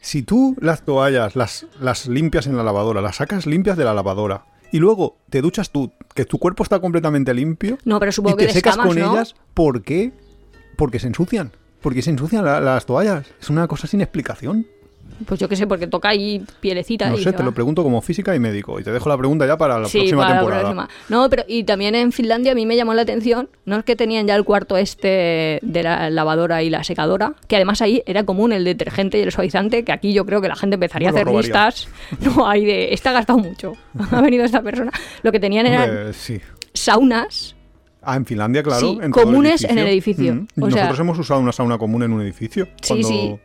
[0.06, 3.94] Si tú las toallas las, las limpias en la lavadora, las sacas limpias de la
[3.96, 8.36] lavadora y luego te duchas tú, que tu cuerpo está completamente limpio No, pero y
[8.36, 9.14] te que secas descamas, con ¿no?
[9.14, 10.12] ellas, ¿por qué?
[10.78, 11.54] Porque se ensucian.
[11.82, 13.26] Porque se ensucian la- las toallas.
[13.42, 14.68] Es una cosa sin explicación.
[15.26, 17.46] Pues yo qué sé, porque toca ahí pielecita No y sé, te va.
[17.46, 18.80] lo pregunto como física y médico.
[18.80, 20.62] Y te dejo la pregunta ya para la sí, próxima para la temporada.
[20.64, 20.90] próxima.
[21.10, 23.96] No, pero y también en Finlandia a mí me llamó la atención, no es que
[23.96, 28.24] tenían ya el cuarto este de la lavadora y la secadora, que además ahí era
[28.24, 31.12] común el detergente y el suavizante, que aquí yo creo que la gente empezaría a
[31.12, 31.88] hacer listas.
[32.22, 33.74] No, hay de, esta ha gastado mucho.
[34.12, 34.92] ha venido esta persona.
[35.24, 36.40] Lo que tenían eran sí.
[36.74, 37.56] saunas.
[38.08, 38.82] Ah, en Finlandia, claro.
[38.82, 40.34] Sí, en todo el comunes en el edificio.
[40.36, 40.64] Mm.
[40.64, 42.66] O sea- Nosotros hemos usado una sauna común en un edificio.
[42.82, 43.40] Sí, cuando sí.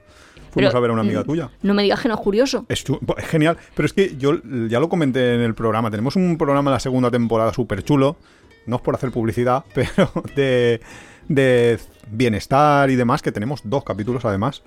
[0.50, 1.50] Fuimos Pero, a ver a una amiga mm, tuya.
[1.62, 2.66] No me digas que no es curioso.
[2.68, 4.34] Es, chu- es genial, pero es que yo
[4.68, 5.90] ya lo comenté en el programa.
[5.90, 8.16] Tenemos un programa en la segunda temporada súper chulo,
[8.66, 10.80] no es por hacer publicidad, pero de,
[11.28, 11.78] de
[12.10, 14.62] bienestar y demás, que tenemos dos capítulos además.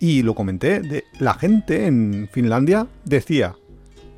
[0.00, 3.54] Y lo comenté, de la gente en Finlandia decía,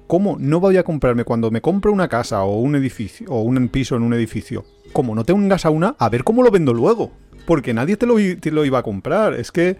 [0.07, 3.69] ¿cómo no voy a comprarme cuando me compro una casa o un edificio o un
[3.69, 4.65] piso en un edificio?
[4.93, 7.13] Como no tengo sauna, a ver cómo lo vendo luego.
[7.47, 9.35] Porque nadie te lo, i- te lo iba a comprar.
[9.35, 9.77] Es que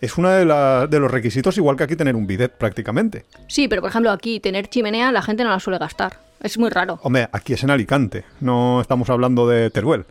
[0.00, 3.24] es uno de, la- de los requisitos, igual que aquí tener un bidet prácticamente.
[3.48, 6.18] Sí, pero por ejemplo aquí tener chimenea la gente no la suele gastar.
[6.42, 6.98] Es muy raro.
[7.02, 10.04] Hombre, aquí es en Alicante, no estamos hablando de Teruel.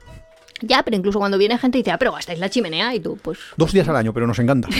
[0.61, 3.17] Ya, pero incluso cuando viene gente y dice, ah, pero gastáis la chimenea y tú,
[3.21, 3.39] pues...
[3.55, 4.67] Dos días al año, pero nos encanta.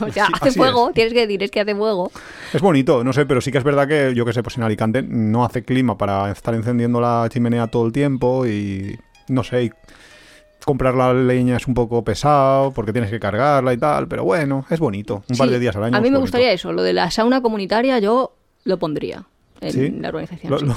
[0.00, 0.94] O sea, Sí, hace fuego, es.
[0.94, 2.12] tienes que decir, es que hace fuego.
[2.52, 4.62] Es bonito, no sé, pero sí que es verdad que yo que sé, pues en
[4.62, 8.96] Alicante no hace clima para estar encendiendo la chimenea todo el tiempo y
[9.26, 9.72] no sé, y
[10.64, 14.64] comprar la leña es un poco pesado porque tienes que cargarla y tal, pero bueno,
[14.70, 15.96] es bonito, un par de días al año.
[15.96, 19.24] A mí me gustaría eso, lo de la sauna comunitaria yo lo pondría
[19.60, 19.90] en ¿Sí?
[20.00, 20.50] la organización.
[20.52, 20.66] Lo- sí.
[20.66, 20.74] lo-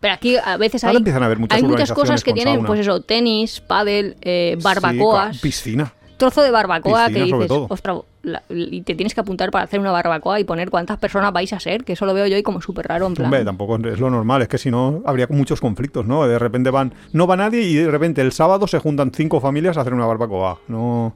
[0.00, 2.66] Pero aquí a veces hay, empiezan a haber muchas hay muchas cosas que tienen, sauna.
[2.66, 5.92] pues eso, tenis, pádel, eh, barbacoas, piscina.
[6.16, 9.80] trozo de barbacoa Piscina, que dices, ostras, la- y te tienes que apuntar para hacer
[9.80, 12.42] una barbacoa y poner cuántas personas vais a ser, que eso lo veo yo y
[12.42, 13.26] como súper raro en plan.
[13.26, 16.26] Hombre, tampoco es lo normal, es que si no habría muchos conflictos, ¿no?
[16.26, 19.76] De repente van, no va nadie y de repente el sábado se juntan cinco familias
[19.76, 20.60] a hacer una barbacoa.
[20.68, 21.14] No,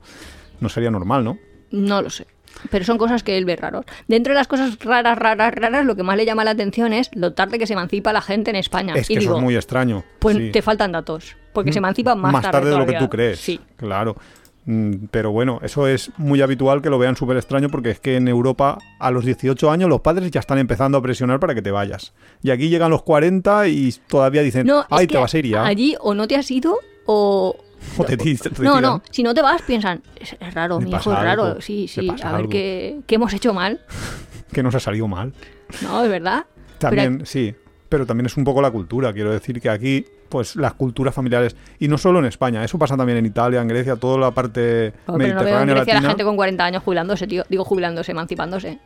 [0.61, 1.38] no sería normal, ¿no?
[1.71, 2.27] No lo sé.
[2.71, 3.85] Pero son cosas que él ve raros.
[4.07, 7.11] Dentro de las cosas raras, raras, raras, lo que más le llama la atención es
[7.14, 8.95] lo tarde que se emancipa la gente en España.
[8.95, 10.05] Es y que digo, eso es muy extraño.
[10.21, 10.51] pues sí.
[10.53, 11.37] te faltan datos.
[11.53, 13.38] Porque se emancipan más, tarde, de lo que tú crees.
[13.38, 13.61] Sí.
[13.77, 14.17] Claro.
[14.66, 18.16] Mm, Pero bueno, eso es muy habitual que lo vean súper extraño porque es que
[18.16, 21.62] en Europa a los 18 años los padres ya están empezando a presionar para que
[21.62, 22.14] te vayas.
[22.42, 25.38] Y aquí llegan los 40 y todavía dicen, No, es ay, que te vas a
[25.38, 25.64] ir ya.
[25.66, 27.57] Allí o no te has ido o...
[27.98, 30.88] O te ti- te No, no, si no te vas piensan, es, es raro, mi
[30.90, 33.81] hijo es raro, algo, sí, sí, a ver qué hemos hecho mal.
[34.53, 35.35] Que nos ha salido mal.
[35.83, 36.46] No, es verdad.
[36.79, 37.55] También, sí.
[37.88, 39.12] Pero también es un poco la cultura.
[39.12, 42.97] Quiero decir que aquí, pues las culturas familiares, y no solo en España, eso pasa
[42.97, 45.95] también en Italia, en Grecia, toda la parte No, pero no veo en mediterránea Grecia
[46.01, 47.45] la gente con 40 años jubilándose, tío.
[47.49, 48.79] Digo jubilándose, emancipándose.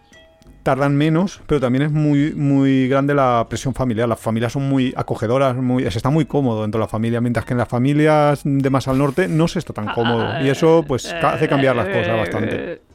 [0.62, 4.08] tardan menos, pero también es muy, muy grande la presión familiar.
[4.08, 7.46] Las familias son muy acogedoras, muy, se está muy cómodo dentro de la familia, mientras
[7.46, 10.44] que en las familias de más al norte no se está tan cómodo.
[10.44, 12.82] Y eso, pues, hace cambiar las cosas bastante.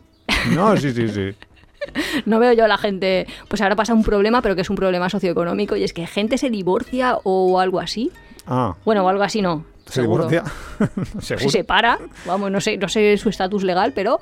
[0.54, 1.36] No, sí, sí, sí.
[2.26, 4.76] No veo yo a la gente, pues ahora pasa un problema, pero que es un
[4.76, 8.12] problema socioeconómico, y es que gente se divorcia o algo así.
[8.48, 9.66] Ah, Bueno, o algo así no.
[9.86, 10.28] se seguro.
[10.28, 10.44] divorcia.
[11.22, 14.20] Se separa, vamos, no sé, no sé su estatus legal, pero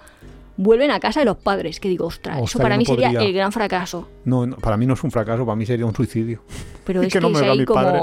[0.58, 1.80] vuelven a casa de los padres.
[1.80, 3.28] Que digo, ostras, eso para mí no sería podría.
[3.28, 4.08] el gran fracaso.
[4.26, 6.44] No, no, para mí no es un fracaso, para mí sería un suicidio.
[6.86, 7.82] Pero es que que, no me es vea ahí mi como.
[7.82, 8.02] padre.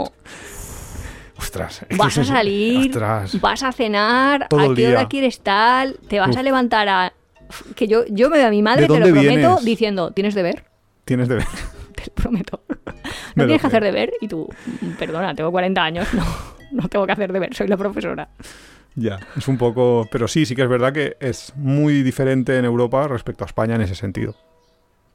[1.38, 1.86] Ostras.
[1.96, 3.40] Vas a salir, Ostras.
[3.40, 5.96] vas a cenar, Todo ¿a qué hora quieres tal?
[6.08, 6.36] Te vas Uf.
[6.36, 7.12] a levantar a...
[7.76, 9.64] Que yo, yo me veo a mi madre, ¿De te lo prometo, vienes?
[9.64, 10.64] diciendo, ¿tienes deber?
[11.04, 11.46] Tienes de ver.
[11.94, 12.60] Te lo prometo.
[13.34, 14.48] No tienes que hacer deber y tú,
[14.80, 16.24] "Mm, perdona, tengo 40 años, no,
[16.72, 18.28] no tengo que hacer deber, soy la profesora.
[18.94, 20.08] Ya, es un poco...
[20.10, 23.76] Pero sí, sí que es verdad que es muy diferente en Europa respecto a España
[23.76, 24.34] en ese sentido.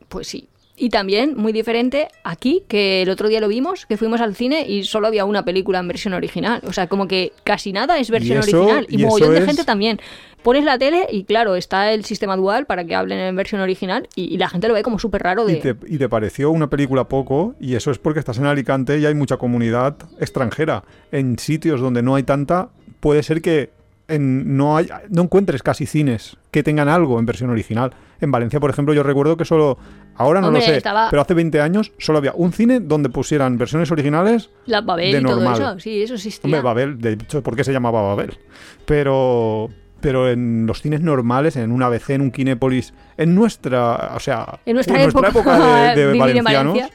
[0.07, 0.47] Pues sí.
[0.75, 4.65] Y también muy diferente aquí, que el otro día lo vimos, que fuimos al cine
[4.67, 6.61] y solo había una película en versión original.
[6.67, 8.87] O sea, como que casi nada es versión eso- original.
[8.89, 9.99] Y, y mogollón de es- gente también.
[10.41, 14.09] Pones la tele y claro, está el sistema dual para que hablen en versión original
[14.15, 15.53] y, y la gente lo ve como súper raro de...
[15.53, 18.97] Y te, y te pareció una película poco, y eso es porque estás en Alicante
[18.99, 20.83] y hay mucha comunidad extranjera.
[21.13, 23.69] En sitios donde no hay tanta, puede ser que
[24.07, 27.91] en- no, hay, no encuentres casi cines que tengan algo en versión original.
[28.21, 29.77] En Valencia, por ejemplo, yo recuerdo que solo,
[30.15, 33.09] ahora no Hombre, lo sé, estaba- pero hace 20 años solo había un cine donde
[33.09, 34.49] pusieran versiones originales.
[34.65, 35.53] La Babel de y todo normal.
[35.61, 35.79] eso.
[35.79, 36.47] Sí, eso existía.
[36.47, 38.37] Hombre, Babel, de hecho, ¿por qué se llamaba Babel?
[38.85, 39.69] Pero,
[40.01, 44.59] pero en los cines normales, en un ABC, en un Kinépolis, en nuestra, o sea,
[44.65, 46.89] En nuestra época, de, valencianos, Valencia.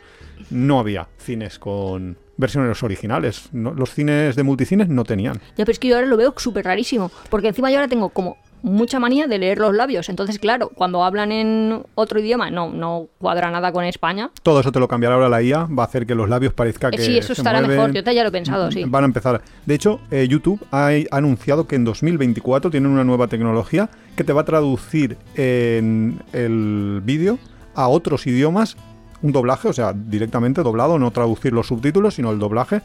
[0.51, 3.51] no había cines con versiones originales.
[3.53, 5.35] No- los cines de multicines no tenían.
[5.57, 7.11] Ya, pero es que yo ahora lo veo súper rarísimo.
[7.29, 10.09] Porque encima yo ahora tengo como mucha manía de leer los labios.
[10.09, 14.31] Entonces, claro, cuando hablan en otro idioma, no, no cuadra nada con España.
[14.42, 16.88] Todo eso te lo cambiará ahora la IA, va a hacer que los labios parezca
[16.88, 17.77] Eh, que sí, eso se estará mueven.
[17.77, 17.92] mejor.
[17.94, 18.83] Yo te ya lo he pensado, sí.
[18.85, 19.42] Van a empezar.
[19.64, 24.24] De hecho, eh, YouTube ha, ha anunciado que en 2024 tienen una nueva tecnología que
[24.24, 27.38] te va a traducir en el vídeo
[27.77, 28.77] a otros idiomas,
[29.22, 32.81] un doblaje, o sea, directamente doblado, no traducir los subtítulos, sino el doblaje.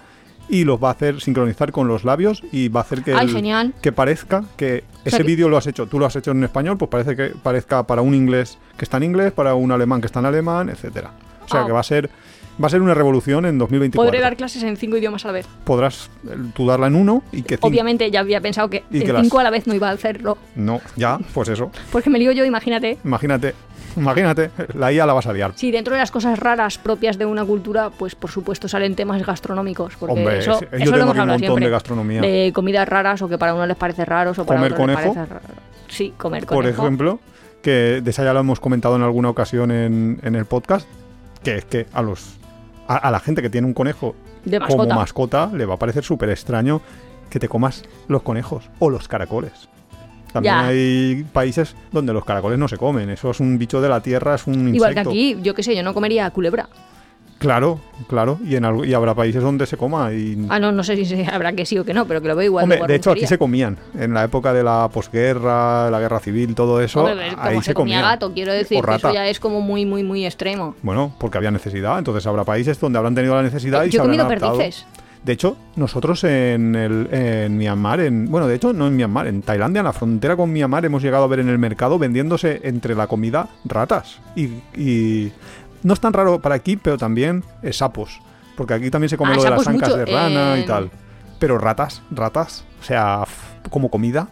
[0.49, 3.27] Y los va a hacer sincronizar con los labios y va a hacer que, Ay,
[3.27, 3.73] el- genial.
[3.81, 6.43] que parezca que sea ese que- vídeo lo has hecho, tú lo has hecho en
[6.43, 10.01] español, pues parece que parezca para un inglés que está en inglés, para un alemán
[10.01, 11.11] que está en alemán, etcétera.
[11.45, 11.65] O sea Ah.
[11.65, 12.09] que va a ser
[12.61, 15.33] va a ser una revolución en 2024 Podré dar clases en cinco idiomas a la
[15.33, 15.47] vez.
[15.63, 19.11] podrás eh, tú darla en uno y que cinco- Obviamente ya había pensado que en
[19.11, 20.37] las- cinco a la vez no iba a hacerlo.
[20.55, 21.71] No, ya, pues eso.
[21.91, 22.99] Porque me lío yo, imagínate.
[23.03, 23.55] Imagínate,
[23.97, 25.53] imagínate, la IA la vas a liar.
[25.55, 29.25] Si dentro de las cosas raras propias de una cultura, pues por supuesto salen temas
[29.25, 29.95] gastronómicos.
[29.95, 32.21] Porque Hombre, eso, sí, yo eso tengo lo hemos un montón de gastronomía.
[32.21, 35.13] De comidas raras o que para uno les parece raros o para ¿Comer les conejo?
[35.13, 35.45] parece raro.
[35.87, 36.81] Sí, comer Por conejo.
[36.81, 37.19] ejemplo,
[37.61, 40.87] que de esa ya lo hemos comentado en alguna ocasión en, en el podcast,
[41.43, 42.37] que es que a los
[42.87, 46.03] a, a la gente que tiene un conejo De como mascota le va a parecer
[46.03, 46.81] súper extraño
[47.29, 49.69] que te comas los conejos o los caracoles.
[50.33, 50.65] También Ya.
[50.65, 53.09] hay países donde los caracoles no se comen.
[53.11, 54.75] Eso es un bicho de la tierra, es un insecto.
[54.75, 56.67] Igual que aquí, yo qué sé, yo no comería culebra.
[57.39, 58.39] Claro, claro.
[58.45, 60.13] Y, en algo- y habrá países donde se coma.
[60.13, 60.45] Y...
[60.49, 62.45] Ah, no, no sé si habrá que sí o que no, pero que lo veo
[62.45, 62.63] igual.
[62.63, 63.77] Hombre, de hecho aquí se comían.
[63.99, 67.73] En la época de la posguerra, la guerra civil, todo eso, Hombre, ahí se, se
[67.73, 68.09] comía comía.
[68.11, 70.75] gato, quiero decir, que eso ya es como muy, muy, muy extremo.
[70.83, 71.97] Bueno, porque había necesidad.
[71.99, 74.25] Entonces habrá países donde habrán tenido la necesidad Eh, y yo he se habrán comido
[74.25, 74.57] adaptado.
[74.59, 74.85] perdices.
[75.23, 79.41] De hecho, nosotros en, el, en Myanmar, en, bueno, de hecho no en Myanmar, en
[79.41, 82.93] Tailandia, en la frontera con Myanmar, hemos llegado a ver en el mercado vendiéndose entre
[82.93, 84.19] la comida ratas.
[84.35, 85.31] Y, y
[85.83, 88.19] no es tan raro para aquí, pero también eh, sapos.
[88.57, 90.91] Porque aquí también se come Ah, lo de las ancas mucho, de rana y tal.
[91.39, 93.23] Pero ratas, ratas, o sea,
[93.69, 94.29] como comida,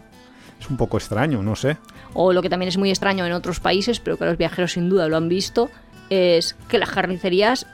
[0.60, 1.78] es un poco extraño, no sé.
[2.14, 4.88] O lo que también es muy extraño en otros países, pero que los viajeros sin
[4.88, 5.70] duda lo han visto,
[6.10, 7.66] es que las carnicerías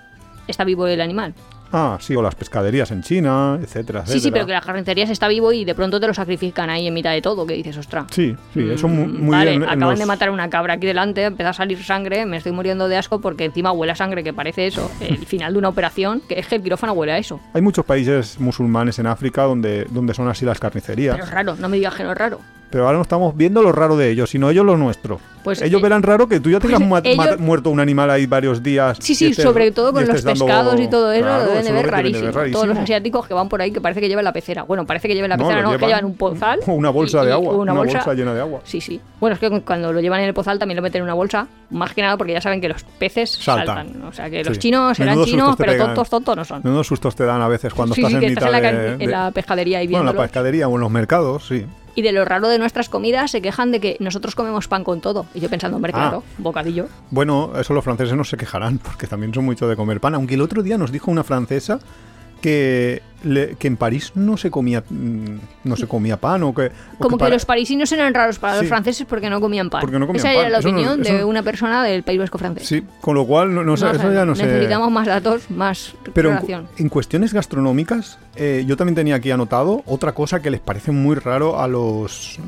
[0.46, 1.34] está vivo el animal.
[1.72, 4.32] Ah, sí, o las pescaderías en China, etcétera, Sí, sí, etcétera.
[4.34, 7.12] pero que las carnicerías está vivo y de pronto te lo sacrifican ahí en mitad
[7.12, 8.06] de todo, que dices, ostras.
[8.10, 9.62] Sí, sí, eso muy, Mm, muy vale, bien.
[9.62, 12.52] en acaban los- de matar una cabra aquí delante, empieza a salir sangre, me estoy
[12.52, 15.68] muriendo de asco porque encima huele a sangre, que parece eso, el final de una
[15.68, 17.38] operación, que es que el quirófano huele a eso.
[17.52, 21.14] Hay muchos países musulmanes en África donde, donde son así las carnicerías.
[21.16, 22.40] Pero es raro, no me digas que no es raro.
[22.70, 25.18] Pero ahora no estamos viendo lo raro de ellos, sino ellos lo nuestro.
[25.42, 28.26] Pues, ellos eh, verán raro que tú ya tengas pues ellos- muerto un animal ahí
[28.26, 28.98] varios días.
[29.00, 31.64] Sí, sí, estés- sobre todo con los dando- pescados y todo eso, Claro, lo deben
[31.64, 32.30] de ver rarísimo.
[32.52, 34.64] Todos los asiáticos que van por ahí que parece que llevan la pecera.
[34.64, 36.60] Bueno, parece que lleven la No, pecera, lo no, que llevan- llevan un pozal.
[36.66, 38.60] o una bolsa y- de agua, Una, una bolsa, bolsa llena de agua.
[38.64, 39.00] Sí, sí.
[39.20, 41.14] Bueno, es que cu- cuando lo llevan en el pozal también lo meten en una
[41.14, 43.66] bolsa, más que nada porque ya saben que los peces Saltan.
[43.88, 44.02] saltan.
[44.02, 44.60] O sea, que los Sí.
[44.64, 45.86] chinos serán chinos, pero pegan.
[45.88, 46.60] tontos, tontos no son.
[46.62, 48.60] Menudos sustos te dan a veces cuando sí, estás sí, en que estás en la,
[48.60, 51.46] de, can- de- en la pescadería y Bueno, en la pescadería o en los mercados,
[51.46, 51.64] sí.
[51.98, 55.00] Y de lo raro de nuestras comidas se quejan de que nosotros comemos pan con
[55.00, 55.26] todo.
[55.34, 55.98] Y yo pensando, hombre, Ah.
[55.98, 56.86] claro, bocadillo.
[57.10, 60.14] Bueno, eso los franceses no se quejarán, porque también son mucho de comer pan.
[60.14, 61.80] Aunque el otro día nos dijo una francesa
[62.40, 65.24] que, le- que en París no se comía mm,
[65.64, 66.66] no se comía pan o que...
[66.66, 68.60] o Como que, para- los parisinos eran raros para Sí.
[68.60, 69.80] los franceses porque no comían pan.
[69.80, 70.40] Porque no comían Esa pan.
[70.40, 72.66] era la Eso no- opinión eso de una persona del País Vasco francés.
[72.68, 74.46] Sí, con lo cual no, eso ya no sé...
[74.46, 76.38] Necesitamos más datos, más Pero
[76.78, 81.16] en cuestiones gastronómicas, eh, yo también tenía aquí anotado otra cosa que les parece muy
[81.16, 82.38] raro a los,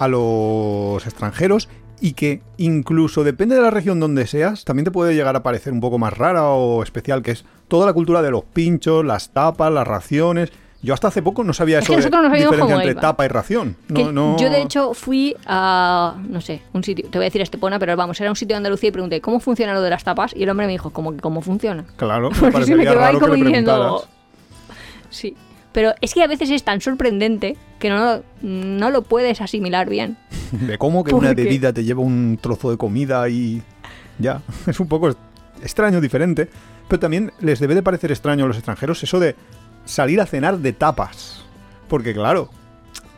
[0.00, 1.68] a los extranjeros
[2.00, 5.72] y que incluso depende de la región donde seas, también te puede llegar a parecer
[5.72, 9.30] un poco más rara o especial, que es toda la cultura de los pinchos, las
[9.30, 10.50] tapas, las raciones.
[10.80, 13.00] Yo hasta hace poco no sabía Es eso que de no diferencia entre iba.
[13.00, 13.76] tapa y ración.
[13.88, 17.26] No, Que no- Yo, de hecho, fui a, no sé, un sitio, te voy a
[17.26, 19.90] decir Estepona, pero vamos, era un sitio de Andalucía y pregunté, ¿cómo funciona lo de
[19.90, 20.32] las tapas?
[20.36, 21.84] Y el hombre me dijo, ¿cómo cómo funciona?
[21.96, 24.04] Claro, me Porque me quedó ahí como diciendo...
[25.10, 25.34] Sí,
[25.72, 30.16] pero es que a veces es tan sorprendente que no, no lo puedes asimilar bien.
[30.52, 33.62] De cómo que una bebida te lleva un trozo de comida y
[34.18, 34.42] ya.
[34.66, 35.10] Es un poco
[35.62, 36.48] extraño, diferente.
[36.88, 39.36] Pero también les debe de parecer extraño a los extranjeros eso de
[39.84, 41.44] salir a cenar de tapas.
[41.86, 42.50] Porque claro,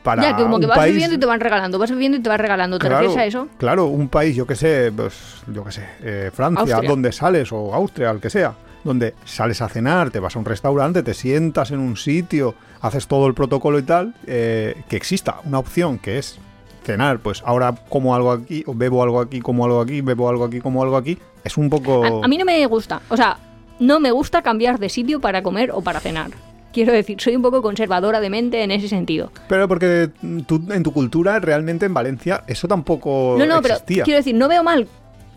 [0.03, 0.93] para ya, que como que vas país...
[0.93, 2.79] viviendo y te van regalando, vas viviendo y te vas regalando.
[2.79, 3.49] ¿Te Claro, refieres a eso?
[3.59, 5.15] Claro, un país, yo que sé, pues,
[5.47, 6.89] yo que sé, eh, Francia, Austria.
[6.91, 10.45] donde sales, o Austria, el que sea, donde sales a cenar, te vas a un
[10.45, 15.37] restaurante, te sientas en un sitio, haces todo el protocolo y tal, eh, que exista
[15.45, 16.39] una opción que es
[16.85, 20.45] cenar, pues ahora como algo aquí, o bebo algo aquí, como algo aquí, bebo algo
[20.45, 22.23] aquí, como algo aquí, es un poco...
[22.23, 23.03] A, a mí no me gusta.
[23.09, 23.37] O sea,
[23.79, 26.31] no me gusta cambiar de sitio para comer o para cenar.
[26.73, 29.33] Quiero decir, soy un poco conservadora de mente en ese sentido.
[29.49, 30.11] Pero porque
[30.47, 33.85] tú, en tu cultura, realmente en Valencia, eso tampoco No, no, existía.
[33.87, 34.87] pero quiero decir, no veo mal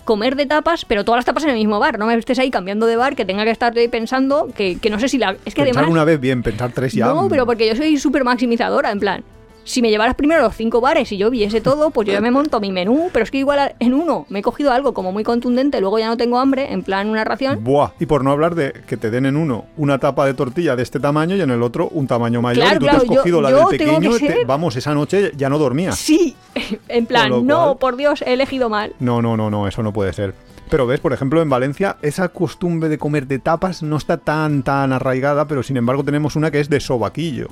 [0.03, 1.97] comer de tapas, pero todas las tapas en el mismo bar.
[1.99, 4.89] No me estés ahí cambiando de bar, que tenga que estar ahí pensando que, que
[4.89, 5.31] no sé si la...
[5.45, 5.91] Es que Pensar además...
[5.91, 7.07] una vez bien, pensar tres ya...
[7.07, 9.23] No, pero porque yo soy súper maximizadora, en plan.
[9.65, 12.31] Si me llevaras primero los cinco bares y yo viese todo, pues yo ya me
[12.31, 15.23] monto mi menú, pero es que igual en uno me he cogido algo como muy
[15.23, 17.63] contundente, luego ya no tengo hambre, en plan una ración.
[17.63, 20.75] Buah, y por no hablar de que te den en uno una tapa de tortilla
[20.75, 23.05] de este tamaño y en el otro un tamaño mayor Claro, y tú claro, te
[23.05, 25.97] has yo- cogido la yo del pequeño, te- vamos, esa noche ya no dormías.
[25.97, 26.35] Sí,
[26.89, 28.93] en plan, no, por Dios, he elegido mal.
[28.99, 30.33] No, no, no, no, eso no puede ser.
[30.69, 34.63] Pero ves, por ejemplo, en Valencia, esa costumbre de comer de tapas no está tan,
[34.63, 37.47] tan arraigada, pero sin embargo tenemos una que es de sobaquillo,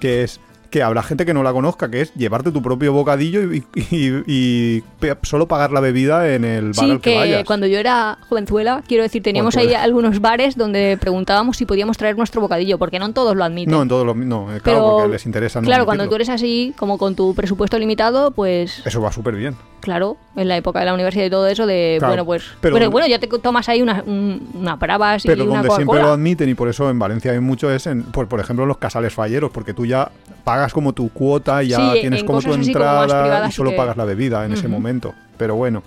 [0.00, 0.40] que es
[0.74, 4.22] que habrá gente que no la conozca, que es llevarte tu propio bocadillo y, y-
[4.26, 7.44] y pe- solo pagar la bebida en el bar Sí, al que, que vayas.
[7.44, 9.84] cuando yo era jovenzuela, quiero decir, teníamos ahí Jovenzuela.
[9.84, 13.70] algunos bares donde preguntábamos si podíamos traer nuestro bocadillo, porque no todos lo admiten.
[13.70, 14.16] No, en todos los...
[14.16, 17.14] No, eh, claro, pero, porque les interesa no Claro, cuando tú eres así, como con
[17.14, 19.54] tu presupuesto limitado, pues Eso va súper bien.
[19.84, 22.44] Claro, en la época de la universidad y todo eso, de Claro, bueno, pues.
[22.60, 25.74] pero- Pero, bueno, ya te tomas ahí una, un- una bravas y Pero una donde
[25.74, 28.64] siempre lo admiten y por eso en Valencia hay mucho es en, por, por ejemplo,
[28.64, 30.10] en los casales falleros, porque tú ya
[30.44, 33.70] pagas como tu cuota y ya Sí, tienes en como tu como entrada y solo
[33.70, 35.14] que- pagas la bebida en ese momento.
[35.38, 35.82] Pero bueno,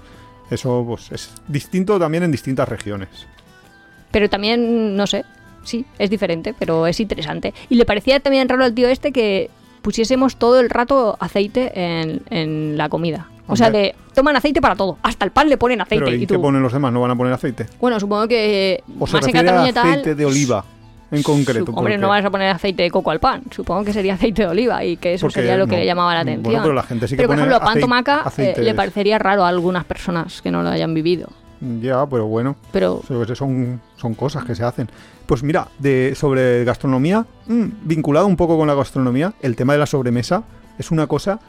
[0.50, 3.10] eso pues, es distinto también en distintas regiones.
[4.12, 5.26] Pero también, no sé,
[5.64, 7.54] sí, es diferente, pero es interesante.
[7.70, 9.50] Y le parecía también raro al tío este que
[9.82, 13.28] pusiésemos todo el rato aceite en, en la comida.
[13.48, 14.98] O sea, de toman aceite para todo.
[15.04, 16.04] Hasta el pan le ponen aceite.
[16.06, 16.92] Pero ¿y, y qué ponen los demás?
[16.94, 17.66] ¿No van a poner aceite?
[17.80, 19.88] Bueno, supongo que ¿O se más en refiere a y tal.
[19.90, 20.66] aceite de oliva
[21.12, 21.66] en concreto?
[21.68, 23.44] Su- hombre, porque- no vas a poner aceite de coco al pan.
[23.52, 25.80] Supongo que sería aceite de oliva y que eso Porque sería lo que no.
[25.80, 26.62] le llamaba la Bueno, atención.
[26.64, 29.48] pero la gente sí que Pero, por ejemplo, pan tomaca eh, le parecería raro a
[29.48, 31.30] algunas personas que no lo hayan vivido.
[31.82, 32.56] Ya, pero bueno.
[32.72, 33.02] Pero
[33.34, 34.90] Son, son cosas que se hacen.
[35.26, 39.80] Pues mira, de, sobre gastronomía, mm, vinculado un poco con la gastronomía, el tema de
[39.80, 40.44] la sobremesa
[40.78, 41.40] es una cosa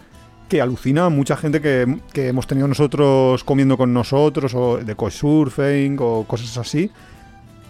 [0.48, 5.96] que alucina mucha gente que, que hemos tenido nosotros comiendo con nosotros, o de couchsurfing,
[6.00, 6.90] o cosas así.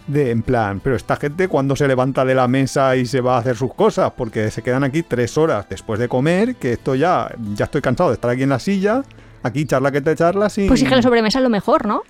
[0.07, 3.35] De en plan, pero esta gente cuando se levanta de la mesa y se va
[3.35, 6.95] a hacer sus cosas, porque se quedan aquí tres horas después de comer, que esto
[6.95, 9.03] ya, ya estoy cansado de estar aquí en la silla,
[9.43, 10.67] aquí charla que te charlas y...
[10.67, 12.01] pues sí que la sobremesa es lo mejor, ¿no?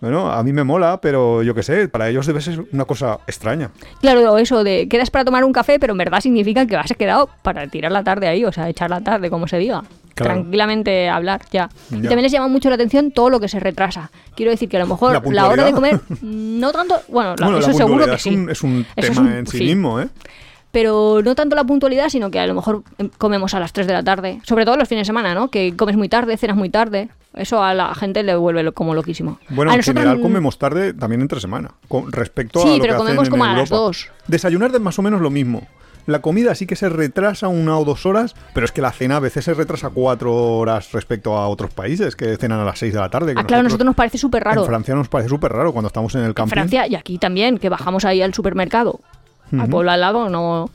[0.00, 3.18] Bueno, a mí me mola, pero yo qué sé, para ellos debe ser una cosa
[3.26, 3.70] extraña.
[4.02, 7.30] Claro, eso de quedas para tomar un café, pero en verdad significa que has quedado
[7.42, 9.82] para tirar la tarde ahí, o sea, echar la tarde, como se diga.
[10.14, 10.32] Claro.
[10.34, 11.68] Tranquilamente hablar, ya.
[11.90, 12.08] Y Ya.
[12.08, 14.10] también les llama mucho la atención todo lo que se retrasa.
[14.34, 17.00] Quiero decir que a lo mejor La la, hora de comer, no tanto.
[17.08, 18.34] Bueno, la- bueno, eso la seguro que es sí.
[18.34, 19.64] un, es un es tema un- en sí, sí.
[19.64, 20.08] mismo, ¿eh?
[20.76, 23.86] Pero no tanto la puntualidad, sino que a lo mejor em, comemos a las 3
[23.86, 24.40] de la tarde.
[24.42, 25.48] Sobre todo los fines de semana, ¿no?
[25.50, 27.08] Que comes muy tarde, cenas muy tarde.
[27.32, 29.38] Eso a la gente le vuelve lo- como loquísimo.
[29.48, 32.78] Bueno, a en nosotros, general comemos tarde también entre semana, con respecto Sí, a lo
[32.82, 33.76] pero que comemos hacen en como a las Europa.
[33.76, 34.08] dos.
[34.28, 35.66] Desayunar es más o menos lo mismo.
[36.04, 39.16] La comida sí que se retrasa una o dos horas, pero es que la cena
[39.16, 42.92] a veces se retrasa cuatro horas respecto a otros países que cenan a las seis
[42.92, 43.32] de la tarde.
[43.34, 44.60] Ah, claro, a nosotros nos parece súper raro.
[44.60, 46.52] En Francia nos parece súper raro cuando estamos en el En camping.
[46.52, 49.00] Francia y aquí también, que bajamos ahí al supermercado,
[49.52, 50.70] al pueblo al lado, no...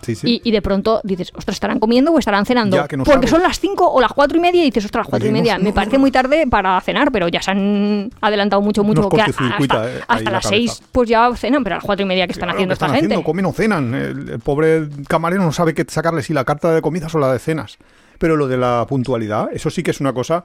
[0.00, 0.40] Sí, sí.
[0.44, 2.86] Y, y de pronto dices, ostras, ¿estarán comiendo o estarán cenando?
[2.86, 5.10] Que no Porque son las 5 o las 4 y media y dices, ostras, las
[5.10, 5.58] 4 y media.
[5.58, 9.08] Me no- parece muy tarde para cenar, pero ya se han adelantado mucho, mucho.
[9.08, 9.44] Que hasta
[9.88, 10.48] eh, hasta la las cabeza.
[10.74, 12.86] 6 pues ya cenan, pero a las 4 y media que están haciendo ¿qué esta
[12.86, 13.14] están gente.
[13.14, 13.26] haciendo?
[13.26, 13.92] ¿Comen o cenan?
[13.92, 17.32] El, el pobre camarero no sabe qué sacarle, si la carta de comidas o la
[17.32, 17.76] de cenas.
[18.18, 20.44] Pero lo de la puntualidad, eso sí que es una cosa...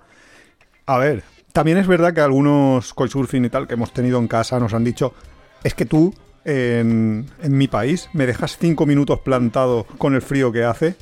[0.87, 4.59] A ver, también es verdad que algunos couchsurfing y tal que hemos tenido en casa
[4.59, 5.13] nos han dicho,
[5.63, 6.13] es que tú
[6.45, 10.95] en, en mi país me dejas cinco minutos plantado con el frío que hace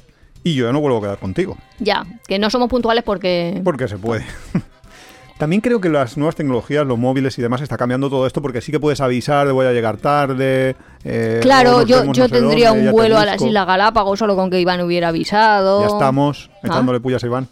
[0.43, 1.57] y yo ya no vuelvo a quedar contigo.
[1.79, 3.61] Ya, que no somos puntuales porque...
[3.63, 4.25] Porque se puede.
[5.37, 8.61] También creo que las nuevas tecnologías, los móviles y demás, está cambiando todo esto porque
[8.61, 10.75] sí que puedes avisar de voy a llegar tarde.
[11.03, 13.41] eh, Claro, yo, yo no tendría dónde, un vuelo a las.
[13.41, 15.81] Islas Galápagos solo con que Iván hubiera avisado.
[15.81, 16.67] Ya estamos Ah.
[16.67, 17.47] echándole pullas a Iván.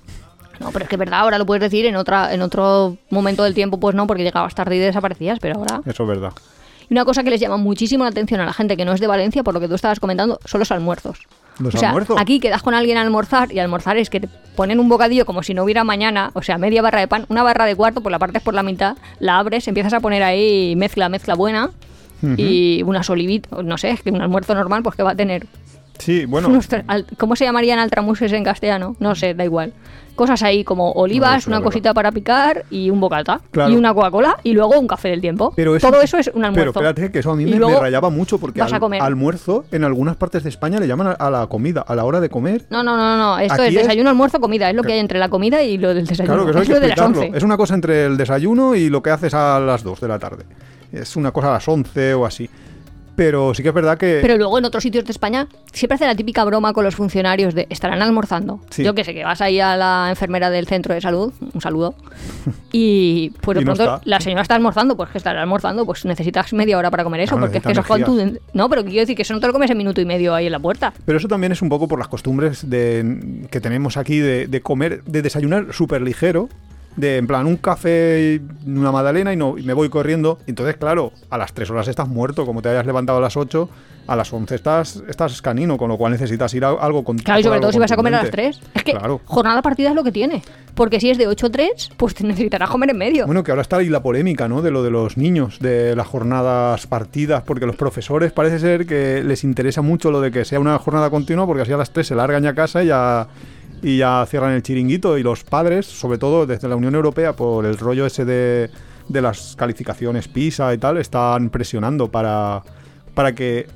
[0.60, 3.44] No, pero es que es verdad, ahora lo puedes decir, en otra en otro momento
[3.44, 5.82] del tiempo pues no, porque llegabas tarde y desaparecías, pero ahora...
[5.86, 6.34] Eso es verdad.
[6.90, 9.00] Y una cosa que les llama muchísimo la atención a la gente que no es
[9.00, 11.20] de Valencia, por lo que tú estabas comentando, son los almuerzos.
[11.60, 12.18] Los o sea, almuerzos.
[12.20, 15.44] aquí quedas con alguien a almorzar y almorzar es que te ponen un bocadillo como
[15.44, 18.12] si no hubiera mañana, o sea, media barra de pan, una barra de cuarto, por
[18.12, 21.72] la partes por la mitad, la abres, empiezas a poner ahí mezcla, mezcla buena
[22.36, 25.48] y unas olivitas, no sé, es que un almuerzo normal pues que va a tener
[26.00, 26.50] Sí, bueno.
[27.18, 28.96] ¿Cómo se llamarían altramuses en castellano?
[29.00, 29.74] No sé, da igual.
[30.16, 33.40] Cosas ahí como olivas, No, una cosita para picar y un bocata.
[33.52, 33.72] Claro.
[33.72, 35.54] Y una Coca-Cola y luego un café del tiempo.
[35.56, 36.74] Pero eso- Todo eso es un almuerzo.
[36.74, 38.70] Pero espérate, que eso a mí me, rayaba mucho porque al-
[39.00, 42.20] almuerzo en algunas partes de España le llaman a, a la comida, a la hora
[42.20, 42.66] de comer.
[42.70, 43.40] No, no, no, no.
[43.40, 44.70] Esto Aquí es es- desayuno, almuerzo, comida.
[44.70, 46.34] Es lo que hay entre la comida y lo del desayuno.
[46.34, 47.22] Claro, que eso hay es que lo de las explicarlo.
[47.28, 47.38] 11.
[47.38, 50.20] Es una cosa entre el desayuno y lo que haces a las 2 de la
[50.20, 50.44] tarde.
[50.92, 52.50] Es una cosa a las 11 o así.
[53.20, 54.20] Pero sí que es verdad que...
[54.22, 57.54] Pero luego en otros sitios de España siempre hacen la típica broma con los funcionarios
[57.54, 58.62] de estarán almorzando.
[58.70, 58.82] Sí.
[58.82, 61.96] Yo que sé, que vas ahí a la enfermera del centro de salud, un saludo,
[62.72, 64.10] y pues de Y no pronto está.
[64.10, 67.36] la señora está almorzando, pues que estará almorzando, pues necesitas media hora para comer eso,
[67.36, 68.42] Claro, porque es que eso es necesita contundente.
[68.54, 70.46] No, pero quiero decir que eso no te lo comes en minuto y medio ahí
[70.46, 70.94] en la puerta.
[71.04, 74.62] Pero eso también es un poco por las costumbres de, que tenemos aquí de, de
[74.62, 76.48] comer, de desayunar súper ligero.
[77.00, 80.40] De en plan un café y una magdalena y, no, y me voy corriendo.
[80.48, 82.46] Entonces, claro, a las 3 horas estás muerto.
[82.46, 83.70] Como te hayas levantado a las 8,
[84.08, 87.40] a las 11 estás, estás canino, con lo cual necesitas ir a algo con Claro,
[87.40, 88.60] y sobre todo si vas a comer a las 3.
[88.74, 89.22] Es que Claro.
[89.26, 90.42] jornada partida es lo que tiene.
[90.76, 93.26] Porque si es de 8 a 3, pues te necesitarás comer en medio.
[93.26, 94.62] Bueno, que ahora está ahí la polémica, ¿no?
[94.62, 99.24] De lo de los niños, de las jornadas partidas, porque los profesores parece ser que
[99.24, 102.08] les interesa mucho lo de que sea una jornada continua, porque así a las 3
[102.08, 103.28] se largan ya a casa y ya,
[103.84, 105.18] y ya cierran el chiringuito.
[105.18, 108.70] Y los padres, sobre todo desde la Unión Europea, por el rollo ese de,
[109.08, 112.62] de las calificaciones PISA y tal, están presionando para,
[113.14, 113.68] para que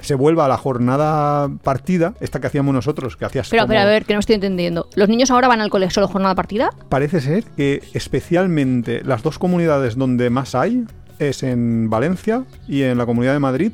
[0.00, 3.80] se vuelva a la jornada partida, esta que hacíamos nosotros, que hacías pero, como- pero
[3.80, 4.88] a ver, que no estoy entendiendo.
[4.94, 6.70] ¿Los niños ahora van al colegio solo jornada partida?
[6.88, 10.84] Parece ser que especialmente las dos comunidades donde más hay
[11.18, 13.72] es en Valencia y en la Comunidad de Madrid,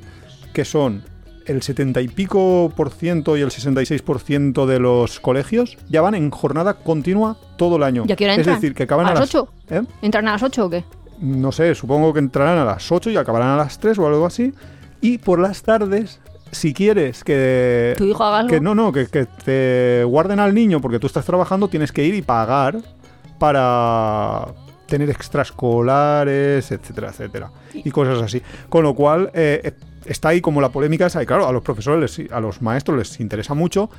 [0.55, 1.03] que son
[1.47, 6.01] el 70 y pico por ciento y el 66 por ciento de los colegios ya
[6.01, 8.05] van en jornada continua todo el año.
[8.07, 9.49] ¿Y a qué hora es decir, que acaban ¿A a, las las 8?
[9.71, 9.83] ¿Eh?
[10.03, 10.85] ¿Entran a las 8 o qué?
[11.21, 14.27] No sé, supongo que entrarán a las 8 y acabarán a las 3 o algo
[14.27, 14.53] así.
[15.01, 16.21] Y por las tardes,
[16.51, 17.95] si quieres que...
[17.97, 18.51] ¿Tu hijo haga algo?
[18.51, 22.05] Que no, no, que, que te guarden al niño porque tú estás trabajando, tienes que
[22.05, 22.79] ir y pagar
[23.39, 24.47] para
[24.87, 27.51] tener extraescolares, etcétera, etcétera.
[27.73, 28.43] Y cosas así.
[28.69, 29.73] Con lo cual, eh,
[30.07, 31.23] está ahí como la polémica esa.
[31.23, 33.91] Y claro, a los profesores, les- a los maestros les interesa mucho,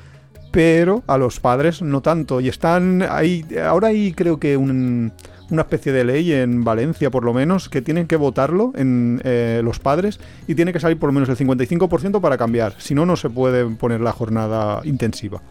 [0.52, 2.40] pero a los padres no tanto.
[2.42, 5.12] Y están ahí, ahora hay creo que un-
[5.52, 9.62] una especie de ley en Valencia, por lo menos, que tienen que votarlo en eh,
[9.64, 12.74] los padres y tiene que salir por lo menos el 55% para cambiar.
[12.80, 15.42] Si no, no se puede poner la jornada intensiva.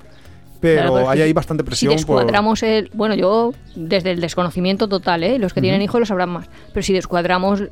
[0.61, 1.97] Pero Claro, pero hay si- ahí bastante Si presión por...
[1.99, 2.91] descuadramos el.
[2.95, 5.39] Bueno, yo desde el desconocimiento total, ¿eh?
[5.39, 6.49] Los que tienen hijos lo sabrán más.
[6.73, 7.65] Pero si descuadramos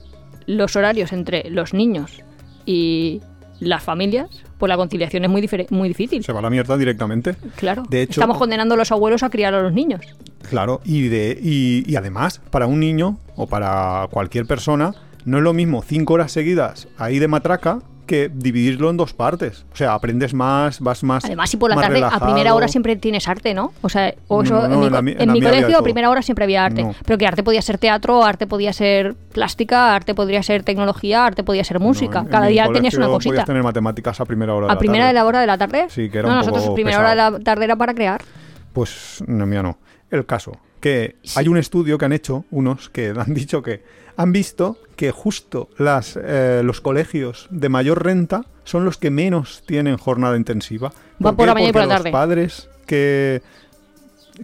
[0.46, 2.20] los horarios entre los niños
[2.66, 3.20] y
[3.60, 6.24] las familias, pues la conciliación es muy, muy difícil.
[6.24, 7.36] Se va a la mierda directamente.
[7.56, 7.84] Claro.
[7.88, 10.00] De hecho- Estamos condenando a los abuelos a criar a los niños.
[10.48, 14.92] Claro, y, de, y, y además, para un niño o para cualquier persona,
[15.24, 19.64] no es lo mismo cinco horas seguidas ahí de matraca que dividirlo en dos partes.
[19.72, 21.24] O sea, aprendes más, vas más.
[21.24, 23.72] Además, si por la tarde a primera hora siempre tienes arte, ¿no?
[23.80, 26.10] O sea, o eso, No, no, en mi, en la en en colegio a primera
[26.10, 26.82] hora siempre había arte.
[26.82, 26.94] No.
[27.04, 31.44] Pero que arte podía ser teatro, arte podía ser plástica, arte podría ser tecnología, arte
[31.44, 32.26] podía ser música.
[32.28, 33.30] Cada día tenías una cosita.
[33.30, 35.08] Podías tener matemáticas a primera hora de ¿A la primera tarde.
[35.08, 35.86] de la hora de la tarde?
[35.88, 38.20] Sí, que era no, un nosotros poco primera hora de la tarde era para crear.
[38.72, 39.78] Pues no, mía no.
[40.10, 43.82] El caso, que hay un estudio que han hecho unos que han dicho que
[44.16, 49.62] han visto que justo las, eh, los colegios de mayor renta son los que menos
[49.66, 50.92] tienen jornada intensiva.
[51.24, 52.10] Va por la mañana y por la tarde.
[52.10, 53.42] Los padres que,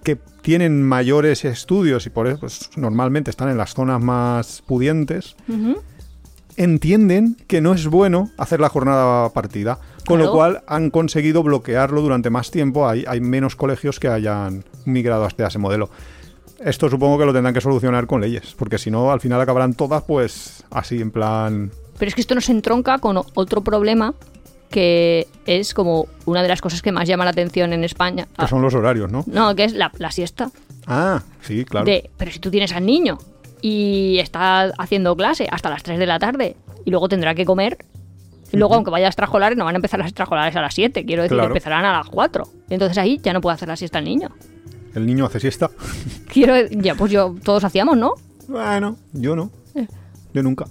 [0.02, 5.36] que tienen mayores estudios y por eso pues, normalmente están en las zonas más pudientes,
[6.56, 9.78] entienden que no es bueno hacer la jornada partida.
[10.06, 12.88] Con lo cual han conseguido bloquearlo durante más tiempo.
[12.88, 15.90] Hay, hay menos colegios que hayan migrado hasta ese modelo.
[16.60, 19.74] Esto supongo que lo tendrán que solucionar con leyes, porque si no, al final acabarán
[19.74, 21.70] todas pues así, en plan...
[21.98, 24.14] Pero es que esto nos entronca con otro problema
[24.70, 28.24] que es como una de las cosas que más llama la atención en España.
[28.26, 29.24] que Ah, son los horarios, ¿no?
[29.26, 30.50] No, que es la, la siesta.
[30.86, 31.86] Ah, sí, claro.
[31.86, 33.18] De, pero si tú tienes al niño
[33.62, 37.78] y está haciendo clase hasta las 3 de la tarde y luego tendrá que comer,
[38.52, 41.04] y luego aunque vaya a extrajolares, no van a empezar las extrajolares a las 7,
[41.06, 41.48] quiero decir, Claro.
[41.50, 42.44] empezarán a las 4.
[42.70, 44.28] Entonces ahí ya no puede hacer la siesta el niño.
[44.94, 45.70] El niño hace siesta.
[46.32, 48.14] Quiero, ya pues yo, todos hacíamos, ¿no?
[48.48, 49.50] Bueno, yo no.
[50.34, 50.66] Yo nunca.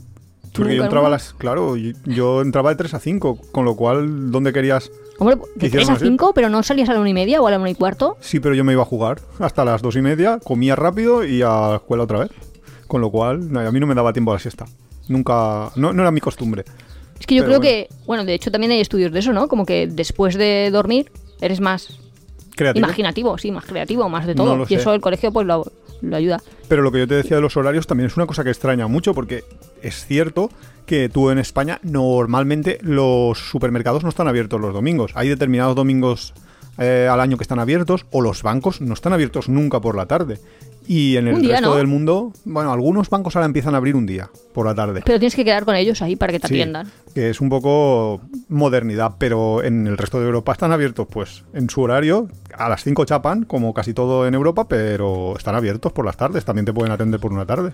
[0.51, 1.33] ¿Tú Porque yo entraba a las...
[1.33, 4.91] Claro, yo entraba de 3 a 5, con lo cual, ¿dónde querías...?
[5.19, 6.05] Hombre, de hicieron 3 a así?
[6.05, 8.17] 5, pero no salías a la 1 y media o a la 1 y cuarto.
[8.21, 11.41] Sí, pero yo me iba a jugar hasta las dos y media, comía rápido y
[11.41, 12.31] a la escuela otra vez.
[12.87, 14.65] Con lo cual, a mí no me daba tiempo a la siesta.
[15.07, 15.71] Nunca...
[15.75, 16.63] No, no era mi costumbre.
[17.19, 19.47] Es que yo Pero creo que, bueno, de hecho también hay estudios de eso, ¿no?
[19.47, 21.11] Como que después de dormir
[21.41, 21.99] eres más
[22.57, 22.85] Creativo.
[22.85, 24.65] imaginativo, sí, más creativo, más de todo.
[24.67, 25.63] y eso el colegio pues lo,
[26.01, 26.41] lo ayuda.
[26.67, 28.87] Pero lo que yo te decía de los horarios también es una cosa que extraña
[28.87, 29.43] mucho porque
[29.81, 30.49] es cierto
[30.85, 35.11] que tú en España normalmente los supermercados no están abiertos los domingos.
[35.15, 36.33] Hay determinados domingos
[36.79, 40.05] eh, al año que están abiertos o los bancos no están abiertos nunca por la
[40.05, 40.39] tarde.
[40.89, 41.75] Y en el día, resto ¿no?
[41.75, 45.01] del mundo, bueno, algunos bancos ahora empiezan a abrir un día por la tarde.
[45.05, 46.89] Pero tienes que quedar con ellos ahí para que te Sí, atiendan.
[47.13, 51.69] que es un poco modernidad, pero en el resto de Europa están abiertos pues en
[51.69, 56.05] su horario, a las 5 chapan, como casi todo en Europa, pero están abiertos por
[56.05, 57.73] las tardes, también te pueden atender por una tarde.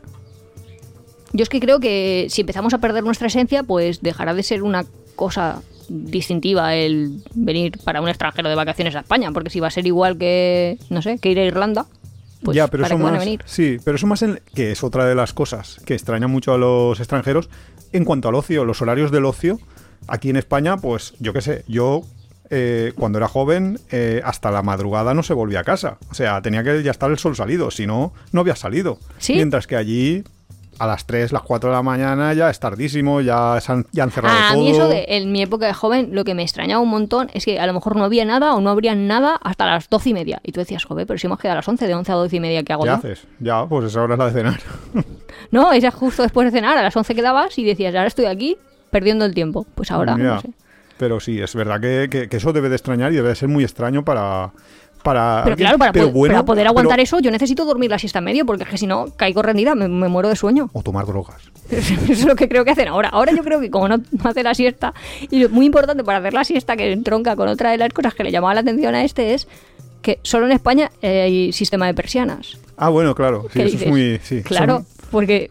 [1.34, 4.64] Yo es que creo que si empezamos a perder nuestra esencia, pues dejará de ser
[4.64, 4.86] una
[5.16, 9.72] cosa distintiva el venir para un extranjero de vacaciones a España, porque si va a
[9.72, 11.86] ser igual que, no sé, que ir a Irlanda,
[12.44, 13.42] pues ya, pero ¿para eso qué van a más, venir?
[13.46, 16.58] sí, pero eso más en, que es otra de las cosas que extraña mucho a
[16.58, 17.50] los extranjeros
[17.92, 19.60] en cuanto al ocio, los horarios del ocio.
[20.08, 22.02] Aquí en España, pues yo qué sé, yo
[22.50, 26.42] eh, cuando era joven eh, hasta la madrugada no se volvía a casa, o sea,
[26.42, 29.00] tenía que ya estar el sol salido, si no, no había salido.
[29.18, 29.34] ¿Sí?
[29.34, 30.24] Mientras que allí
[30.80, 34.04] a las 3, las 4 de la mañana ya es tardísimo, ya, se han, ya
[34.04, 34.64] han cerrado Ah, a todo.
[34.64, 37.46] mí eso de en mi época de joven, lo que me extrañaba un montón es
[37.46, 40.14] que a lo mejor no había nada o no habría nada hasta las doce y
[40.14, 40.40] media.
[40.44, 42.36] Y tú decías, joder, pero si hemos quedado a las once, de once a doce
[42.36, 42.96] y media, ¿qué hago ¿Qué yo?
[42.96, 43.28] haces?
[43.40, 44.60] Ya, pues esa hora es la de cenar.
[45.52, 48.26] No, esa es justo después de cenar, a las once quedabas y decías, ahora estoy
[48.26, 48.58] aquí
[48.90, 49.66] perdiendo el tiempo.
[49.76, 50.50] Pues ahora, no sé.
[50.98, 53.50] Pero sí, es verdad que, que- que eso debe de extrañar y debe de ser
[53.50, 54.52] muy extraño para...
[55.04, 57.90] para Pero claro, para, pero po- bueno, para poder aguantar pero- eso, yo necesito dormir
[57.92, 60.36] la siesta en medio, porque es que si no, caigo rendida, me, me muero de
[60.36, 60.70] sueño.
[60.74, 61.42] O tomar drogas.
[61.70, 63.10] Eso es lo que creo que hacen ahora.
[63.10, 64.94] Ahora yo creo que como no, no hace la siesta,
[65.30, 68.14] y lo muy importante para hacer la siesta, que entronca con otra de las cosas
[68.14, 69.48] que le llamaba la atención a este, es
[70.02, 72.58] que solo en España eh, hay sistema de persianas.
[72.78, 73.44] Ah, bueno, claro.
[73.54, 74.20] Sí, ¿Qué eso es muy...
[74.24, 75.50] Sí, claro, son- porque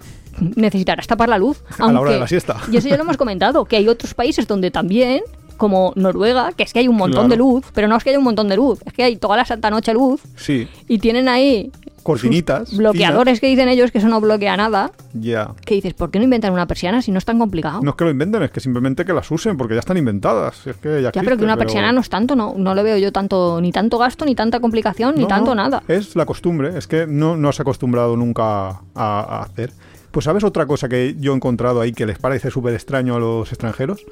[0.57, 1.63] necesitarás tapar la luz.
[1.79, 2.57] A la hora aunque- de la siesta.
[2.73, 5.23] Y eso ya lo hemos comentado, que hay otros países donde también,
[5.53, 7.29] como Noruega, que es que hay un montón Claro.
[7.31, 9.37] de luz, pero no es que haya un montón de luz, es que hay toda
[9.37, 11.71] la santa noche luz Sí, y tienen ahí
[12.03, 12.77] cortinitas.
[12.77, 14.91] bloqueadores que dicen ellos que eso no bloquea nada.
[15.15, 15.53] Ya.
[15.65, 17.81] Que dices, ¿por qué no inventan una persiana si no es tan complicado?
[17.83, 20.67] No es que lo inventen, es que simplemente que las usen, porque ya están inventadas.
[20.67, 22.97] Es que ya, ya, pero que una persiana no es tanto, no, no le veo
[22.99, 25.83] yo tanto, ni tanto gasto, ni tanta complicación, ni tanto no, nada.
[25.87, 29.71] Es la costumbre, es que no, no has acostumbrado nunca a, a hacer.
[30.11, 33.19] Pues sabes otra cosa que yo he encontrado ahí que les parece súper extraño a
[33.21, 34.05] los extranjeros?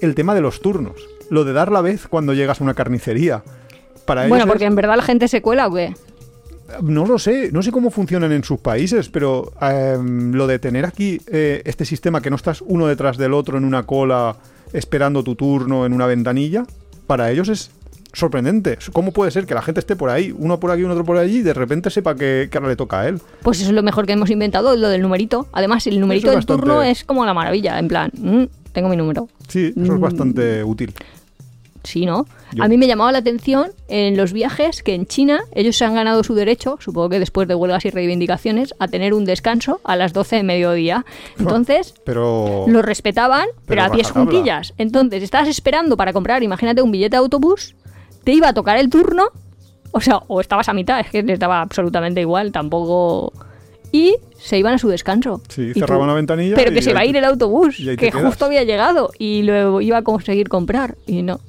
[0.00, 0.96] El tema de los turnos.
[1.28, 3.42] Lo de dar la vez cuando llegas a una carnicería.
[4.04, 5.94] Para Bueno, es- porque en verdad la gente se cuela o qué.
[6.82, 10.84] No lo sé, no sé cómo funcionan en sus países, pero em, lo de tener
[10.86, 14.36] aquí eh, este sistema que no estás uno detrás del otro en una cola
[14.72, 16.64] esperando tu turno en una ventanilla,
[17.08, 17.72] para ellos es
[18.12, 18.78] sorprendente.
[18.92, 21.16] ¿Cómo puede ser que la gente esté por ahí, uno por aquí, uno otro por
[21.16, 23.20] allí, y de repente sepa que, que ahora le toca a él?
[23.42, 25.48] Pues eso es lo mejor que hemos inventado, lo del numerito.
[25.52, 28.96] Además, el numerito es del turno es como la maravilla, en plan, mm, tengo mi
[28.96, 29.28] número.
[29.48, 30.00] Sí, eso es Mm.
[30.00, 30.92] bastante útil.
[31.82, 32.26] Sí, ¿no?
[32.52, 35.86] Yo- A mí me llamaba la atención en los viajes que en China ellos se
[35.86, 39.80] han ganado su derecho, supongo que después de huelgas y reivindicaciones, a tener un descanso
[39.84, 41.06] a las 12 de mediodía.
[41.38, 42.66] Entonces, Pero...
[42.68, 44.74] lo respetaban, pero, Pero a pies juntillas.
[44.76, 47.74] Entonces, estabas esperando para comprar, imagínate, un billete de autobús,
[48.24, 49.28] te iba a tocar el turno,
[49.92, 53.32] o sea, o estabas a mitad, es que les daba absolutamente igual, tampoco...
[53.92, 55.42] Y se iban a su descanso.
[55.48, 58.24] Sí, cerraban la ventanilla Pero que se va a ir el autobús, que quedas.
[58.24, 60.96] justo había llegado y lo iba a conseguir comprar.
[61.06, 61.40] Y no.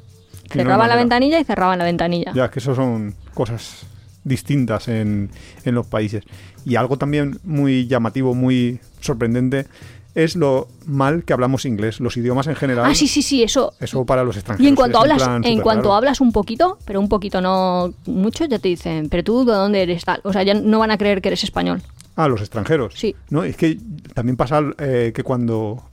[0.54, 2.34] Y no hay Cerraban la ventanilla y cerraban la ventanilla.
[2.34, 3.86] Ya, es que eso son cosas
[4.24, 5.30] distintas en,
[5.64, 6.24] en los países.
[6.66, 9.66] Y algo también muy llamativo, muy sorprendente,
[10.14, 12.86] es lo mal que hablamos inglés, los idiomas en general.
[12.86, 13.74] Ah, sí, sí, sí, eso.
[13.80, 14.66] Eso para los extranjeros.
[14.66, 15.96] Y en cuanto hablas, en cuanto raro.
[15.96, 19.82] hablas un poquito, pero un poquito no mucho, ya te dicen, pero tú de dónde
[19.82, 20.20] eres tal.
[20.24, 21.82] O sea, ya no van a creer que eres español.
[22.16, 22.94] Ah, los extranjeros.
[22.96, 23.16] Sí.
[23.30, 23.78] No, es que
[24.14, 25.84] también pasa eh, que cuando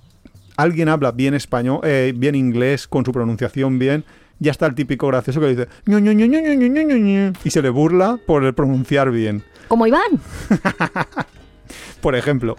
[0.57, 4.05] alguien habla bien español, eh, bien inglés, con su pronunciación bien,
[4.41, 7.33] ya está el típico gracioso que dice "Ñu, ñu, ñu, ñu, ñu, ñu, ñu, ñu",
[7.45, 9.43] y se le burla por el pronunciar bien.
[9.69, 10.21] Como Iván.
[12.01, 12.57] Por ejemplo.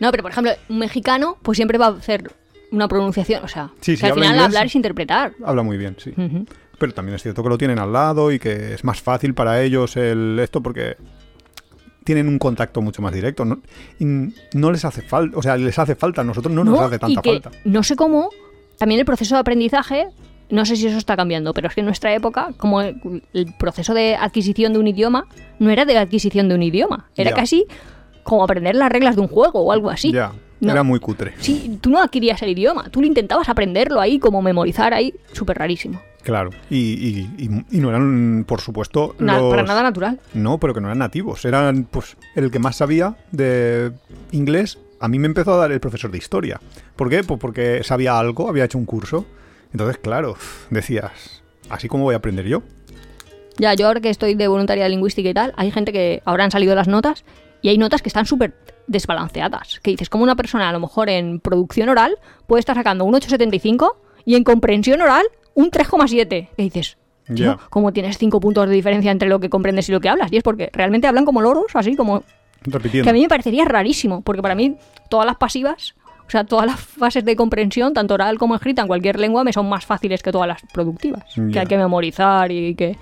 [0.00, 2.30] No, pero por ejemplo, un mexicano, pues siempre va a hacer
[2.70, 3.44] una pronunciación.
[3.44, 5.32] O sea, Sí, al final inglés- hablar es interpretar.
[5.44, 6.12] Habla muy bien, sí.
[6.78, 9.62] Pero también es cierto que lo tienen al lado y que es más fácil para
[9.62, 10.96] ellos el esto porque
[12.04, 13.44] tienen un contacto mucho más directo.
[13.44, 13.60] No,
[13.98, 16.98] no les hace falta, o sea, les hace falta, a nosotros no, nos hace y
[16.98, 17.50] tanta que falta.
[17.64, 18.30] no sé cómo,
[18.78, 20.08] también el proceso de aprendizaje,
[20.50, 23.52] no sé si eso está cambiando, pero es que en nuestra época, como el, el
[23.58, 25.26] proceso de adquisición de un idioma,
[25.58, 27.66] no era de adquisición de un idioma, era casi
[28.22, 30.12] como aprender las reglas de un juego o algo así.
[30.66, 30.72] No.
[30.72, 31.34] era muy cutre.
[31.40, 35.58] Sí, tú no adquirías el idioma, tú lo intentabas aprenderlo ahí, como memorizar ahí, súper
[35.58, 36.00] rarísimo.
[36.22, 36.50] Claro.
[36.70, 40.18] Y, y- y- y no eran, por supuesto, Na- los- Para nada natural.
[40.32, 41.44] No, pero que no eran nativos.
[41.44, 43.92] Eran, pues, el que más sabía de
[44.32, 44.78] inglés.
[45.00, 46.60] A mí me empezó a dar el profesor de historia.
[46.96, 47.22] ¿Por qué?
[47.24, 49.26] Pues porque sabía algo, había hecho un curso.
[49.72, 50.36] Entonces, claro,
[50.70, 52.62] decías, así como voy a aprender yo.
[53.58, 56.50] Ya, yo ahora que estoy de voluntaria lingüística y tal, hay gente que ahora han
[56.50, 57.24] salido las notas
[57.62, 58.54] y hay notas que están súper
[58.86, 59.80] desbalanceadas.
[59.82, 62.16] Que dices, como una persona a lo mejor en producción oral
[62.46, 65.24] puede estar sacando un 8,75 y en comprensión oral
[65.54, 66.48] un 3,7.
[66.56, 66.96] Que dices,
[67.28, 67.58] Ya.
[67.70, 70.32] ¿cómo tienes 5 puntos de diferencia entre lo que comprendes y lo que hablas?
[70.32, 72.22] Y es porque realmente hablan como loros, así como
[72.62, 73.04] Repitiendo.
[73.04, 74.76] que a mí me parecería rarísimo, porque para mí
[75.08, 75.94] todas las pasivas,
[76.26, 79.52] o sea, todas las fases de comprensión, tanto oral como escrita en cualquier lengua, me
[79.52, 82.96] son más fáciles que todas las productivas, que hay que memorizar y que...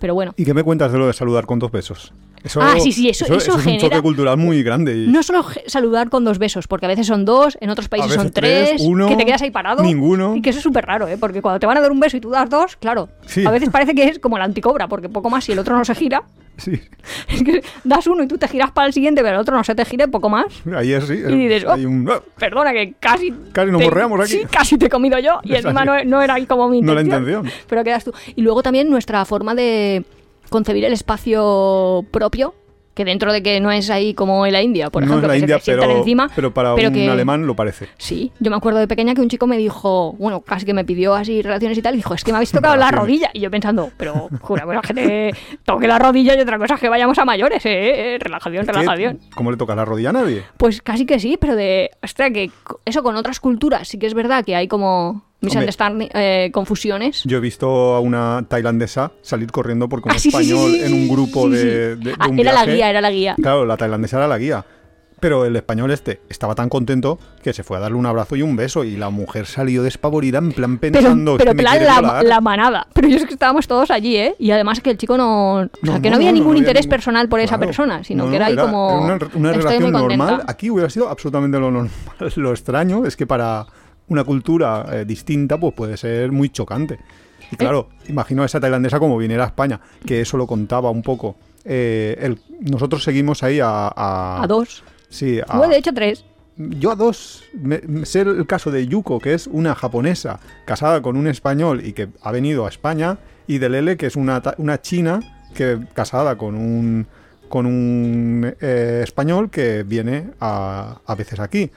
[0.00, 2.12] Pero bueno, ¿Y qué me cuentas de lo de saludar con dos besos?
[2.44, 4.96] Eso, Ah, sí, sí, eso- eso es un genera- choque cultural muy grande.
[5.04, 8.12] Y no solo saludar con dos besos, porque a veces son dos, en otros países
[8.14, 9.82] son tres, tres, uno, que te quedas ahí parado.
[9.82, 10.36] ninguno.
[10.36, 11.16] Y que eso es súper raro, ¿eh?
[11.18, 13.44] Porque cuando te van a dar un beso y tú das dos, claro, Sí.
[13.46, 15.84] a veces parece que es como la anticobra, porque poco más si el otro no
[15.84, 16.22] se gira.
[16.58, 16.72] sí,
[17.28, 19.62] Es que das uno y tú te giras para el siguiente, pero el otro no
[19.64, 20.46] se te gira y poco más.
[20.76, 21.14] ahí es, sí.
[21.14, 22.08] Y dices, hay un-
[22.38, 23.32] Perdona, que casi.
[23.52, 24.30] Casi nos te- borreamos aquí.
[24.32, 25.40] Sí, casi te he comido yo.
[25.44, 27.40] Y encima no, no era ahí como mi No la intención.
[27.44, 27.64] intención.
[27.68, 28.12] Pero quedas tú.
[28.36, 30.04] Y luego también nuestra forma de
[30.48, 32.54] concebir el espacio propio.
[32.94, 35.28] Que dentro de que no es ahí como en la India, por no ejemplo, es
[35.28, 36.30] la que India, se te sientan pero, encima.
[36.34, 37.86] pero para pero un que- alemán lo parece.
[37.96, 40.84] Sí, yo me acuerdo de pequeña que un chico me dijo, bueno, casi que me
[40.84, 43.30] pidió así relaciones y tal, y dijo, es que me habéis tocado la rodilla.
[43.34, 45.30] Y yo pensando, pero una cosa que te
[45.64, 49.20] toque la rodilla y otra cosa es que vayamos a mayores, eh, eh, relajación, relajación.
[49.32, 50.42] ¿Cómo le toca la rodilla a nadie?
[50.56, 51.92] Pues casi que sí, pero de.
[52.02, 52.50] Ostras, que
[52.84, 55.22] eso con otras culturas sí que es verdad que hay como.
[55.40, 57.22] Misunderstanding, eh, confusiones.
[57.24, 60.72] Yo he visto a una tailandesa salir corriendo porque un Ah, sí, sí, sí, español
[60.72, 63.10] sí, en un grupo de, de- de Ah, un era la viaje- guía, era la
[63.10, 63.34] guía.
[63.40, 64.64] Claro, la tailandesa era la guía.
[65.20, 68.42] Pero el español este estaba tan contento que se fue a darle un abrazo y
[68.42, 71.72] un beso y la mujer salió despavorida en plan Pero, pensando pero "Este me plan
[71.78, 72.24] quiere la, violar".
[72.24, 72.86] la manada.
[72.94, 74.36] Pero yo es que estábamos todos allí, ¿eh?
[74.38, 75.54] Y además que el chico no.
[75.54, 77.40] O sea, No, que no, no, había no, ningún no había interés ningún- personal por
[77.40, 77.66] esa Claro.
[77.66, 78.88] persona, sino No, que era no, ahí como.
[79.06, 80.24] una, una "Estoy relación muy contenta".
[80.24, 80.44] normal.
[80.46, 81.90] Aquí hubiera sido absolutamente lo normal.
[82.36, 83.66] Lo extraño es que para
[84.08, 86.98] una cultura eh, distinta pues puede ser muy chocante.
[87.50, 91.02] Y claro, imagino a esa tailandesa como viniera a España, que eso lo contaba un
[91.02, 91.36] poco.
[91.64, 93.88] Eh, el- nosotros seguimos ahí a...
[93.94, 94.82] A, A dos.
[95.08, 96.24] Sí, a, Fue de hecho tres.
[96.56, 101.00] yo a dos, me- me- sé el caso de Yuko, que es una japonesa casada
[101.00, 104.42] con un español y que ha venido a España, y de Lele, que es una,
[104.58, 105.20] una china
[105.54, 107.06] que casada con un,
[107.48, 111.70] con un eh, español que viene a, a veces aquí.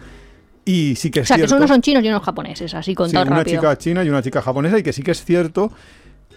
[0.65, 2.93] Y sí que O es sea, que cierto, unos son chinos y unos japoneses, así
[2.93, 3.57] con sí, una rápido.
[3.59, 5.71] chica china y una chica japonesa, y que sí que es cierto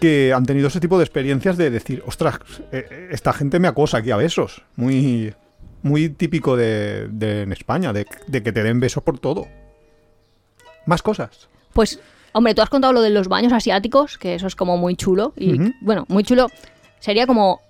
[0.01, 2.39] que han tenido ese tipo de experiencias de decir, ostras,
[2.71, 4.63] eh, esta gente me acosa aquí a besos.
[4.75, 5.33] Muy,
[5.83, 9.47] muy típico de, de- en España, de, de que te den besos por todo.
[10.85, 11.47] Más cosas.
[11.73, 11.99] Pues,
[12.33, 15.33] hombre, tú has contado lo de los baños asiáticos, que eso es como muy chulo.
[15.37, 16.49] Y bueno, muy chulo.
[16.99, 17.61] Sería como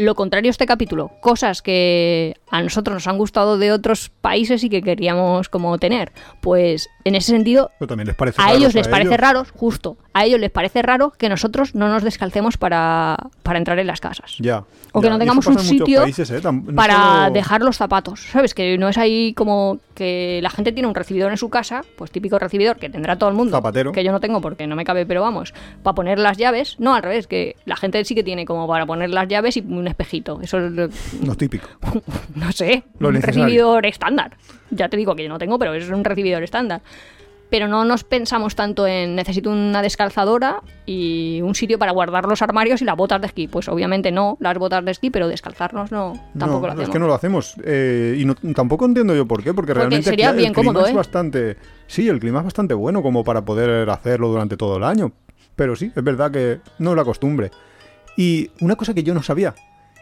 [0.00, 1.10] lo contrario a este capítulo.
[1.20, 6.12] Cosas que a nosotros nos han gustado de otros países y que queríamos como tener.
[6.40, 9.20] Pues en ese sentido, les parece a raros ellos les a parece ellos.
[9.20, 13.78] raro, justo, a ellos les parece raro que nosotros no nos descalcemos para, para entrar
[13.78, 14.36] en las casas.
[14.38, 14.64] Ya.
[14.92, 16.40] O que no tengamos un sitio países, ¿eh?
[16.42, 16.94] No para
[17.24, 18.54] solo- dejar los zapatos, ¿sabes?
[18.54, 22.10] Que no es ahí como que la gente tiene un recibidor en su casa, pues
[22.10, 23.92] típico recibidor que tendrá todo el mundo, Zapatero.
[23.92, 26.94] que yo no tengo porque no me cabe, pero vamos, para poner las llaves, no,
[26.94, 29.86] al revés, que la gente sí que tiene como para poner las llaves y un
[29.86, 30.88] espejito, eso es, lo-
[31.22, 31.68] No típico.
[32.34, 34.36] no sé, Lo un recibidor estándar.
[34.72, 36.80] Ya te digo que yo no tengo, pero es un recibidor estándar.
[37.50, 42.42] Pero no nos pensamos tanto en necesito una descalzadora y un sitio para guardar los
[42.42, 43.48] armarios y las botas de esquí.
[43.48, 46.88] Pues obviamente no las botas de esquí, pero descalzarnos no, tampoco no, lo hacemos.
[46.88, 47.54] es que no lo hacemos.
[47.64, 50.72] Eh, y no- tampoco entiendo yo por qué, porque, realmente sería aquí el bien clima
[50.72, 50.96] cómodo, es ¿eh?
[50.96, 51.56] bastante.
[51.88, 55.12] Sí, el clima es bastante bueno como para poder hacerlo durante todo el año.
[55.56, 57.50] Pero sí, es verdad que no es la costumbre.
[58.16, 59.54] Y una cosa que yo no sabía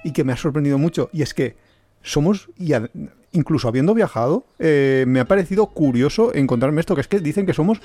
[0.04, 1.56] y que me ha sorprendido mucho, y es que
[2.02, 2.72] somos, y
[3.32, 7.54] incluso habiendo viajado, eh, me ha parecido curioso encontrarme esto, que es que dicen que
[7.54, 7.80] somos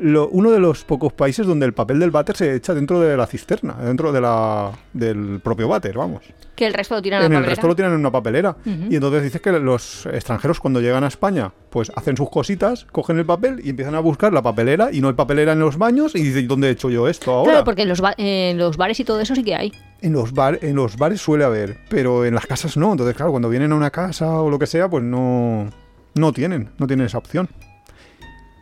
[0.00, 3.16] lo- uno de los pocos países donde el papel del váter se echa dentro de
[3.16, 6.22] la cisterna, dentro de la, del propio váter, vamos
[6.56, 7.50] Que el resto lo tiran en la el papelera.
[7.54, 8.56] resto lo tiran en una papelera.
[8.64, 13.18] Y entonces dices que los extranjeros cuando llegan a España, pues hacen sus cositas, cogen
[13.18, 16.14] el papel y empiezan a buscar la papelera y no hay papelera en los baños
[16.14, 17.50] y dicen, ¿dónde he hecho yo esto ahora?
[17.52, 19.72] Claro, porque en los, ba- en los bares y todo eso sí que hay.
[20.02, 22.90] En los, bar, en los bares suele haber, pero en las casas no.
[22.92, 25.68] Entonces, claro, cuando vienen a una casa o lo que sea, pues no,
[26.14, 27.48] no tienen, no tienen esa opción.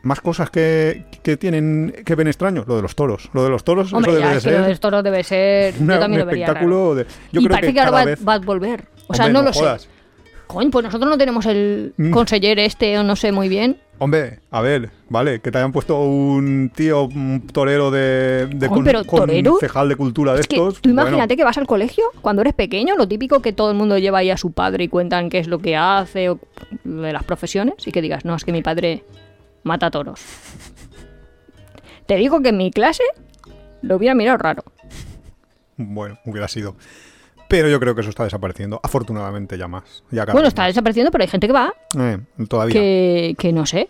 [0.03, 3.31] Más cosas que, que tienen que ven extraños, lo de los toros.
[3.33, 5.25] Lo de los toros, Hombre, eso ya, debe es que ser lo de toros debe
[5.25, 5.75] ser...
[5.81, 6.59] una- yo también un lo vería raro.
[6.61, 7.05] espectáculo de.
[7.33, 8.21] Yo y creo parece que, ahora va, vez.
[8.29, 8.85] va a volver.
[9.09, 9.83] O sea, Hombre, no no lo jodas.
[9.83, 9.89] sé.
[10.47, 12.11] Coño, pues nosotros no tenemos el Mm.
[12.11, 13.77] conseller este, o no sé muy bien.
[13.99, 18.85] Hombre, a ver, vale, que te hayan puesto un tío, un torero de, de Coño,
[18.85, 19.51] pero ¿torero?
[19.53, 20.81] concejal de cultura de Es que estos.
[20.81, 23.77] tú bueno, imagínate que vas al colegio cuando eres pequeño, lo típico que todo el
[23.77, 26.39] mundo lleva ahí a su padre y cuentan qué es lo que hace o
[26.85, 29.03] de las profesiones y que digas, no, es que mi padre
[29.69, 30.21] mata toros.
[32.07, 33.03] Te digo que en mi clase
[33.83, 34.65] lo hubiera mirado raro.
[35.77, 36.75] Bueno, hubiera sido.
[37.49, 38.81] Pero yo creo que eso está desapareciendo.
[38.83, 40.03] Afortunadamente ya más.
[40.11, 40.69] Ya cada Bueno, está más.
[40.71, 42.75] desapareciendo, pero hay gente que va, Eh, todavía.
[42.75, 43.89] que, que no sé.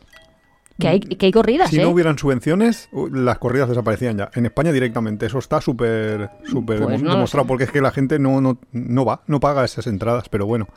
[0.78, 1.82] Que hay, que hay corridas, Si ¿eh?
[1.82, 4.30] no hubieran subvenciones, las corridas desaparecían ya.
[4.34, 5.26] En España directamente.
[5.26, 9.04] Eso está súper súper Pues no demostrado porque es que la gente no, no, no
[9.04, 10.28] va, no paga esas entradas.
[10.28, 10.68] Pero bueno.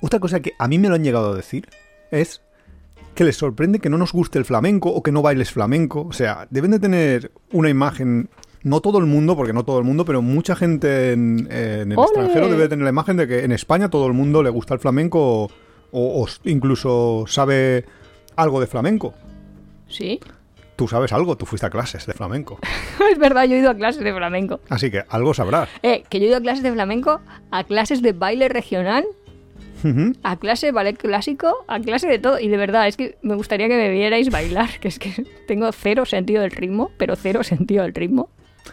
[0.00, 1.68] Otra cosa que a mí me lo han llegado a decir
[2.10, 2.42] es
[3.22, 6.06] que les sorprende que no nos guste el flamenco o que no bailes flamenco.
[6.08, 8.28] O sea, deben de tener una imagen...
[8.64, 11.98] No todo el mundo, porque no todo el mundo, pero mucha gente en, en el
[11.98, 12.06] ¡Ole!
[12.06, 14.80] extranjero debe tener la imagen de que en España todo el mundo le gusta el
[14.80, 15.50] flamenco o,
[15.92, 17.84] o incluso sabe
[18.36, 19.14] algo de flamenco.
[19.88, 20.20] Sí.
[20.76, 22.58] Tú sabes algo, tú fuiste a clases de flamenco.
[23.12, 24.60] es verdad, yo he ido a clases de flamenco.
[24.68, 25.68] Así que algo sabrás.
[25.82, 27.20] Eh, que yo he ido a clases de flamenco,
[27.50, 29.04] a clases de baile regional,
[30.22, 32.38] A clase ballet clásico, a clase de todo.
[32.38, 35.70] Y de verdad, es que me gustaría que me vierais bailar, que es que tengo
[35.72, 38.30] cero sentido del ritmo, pero cero sentido del ritmo.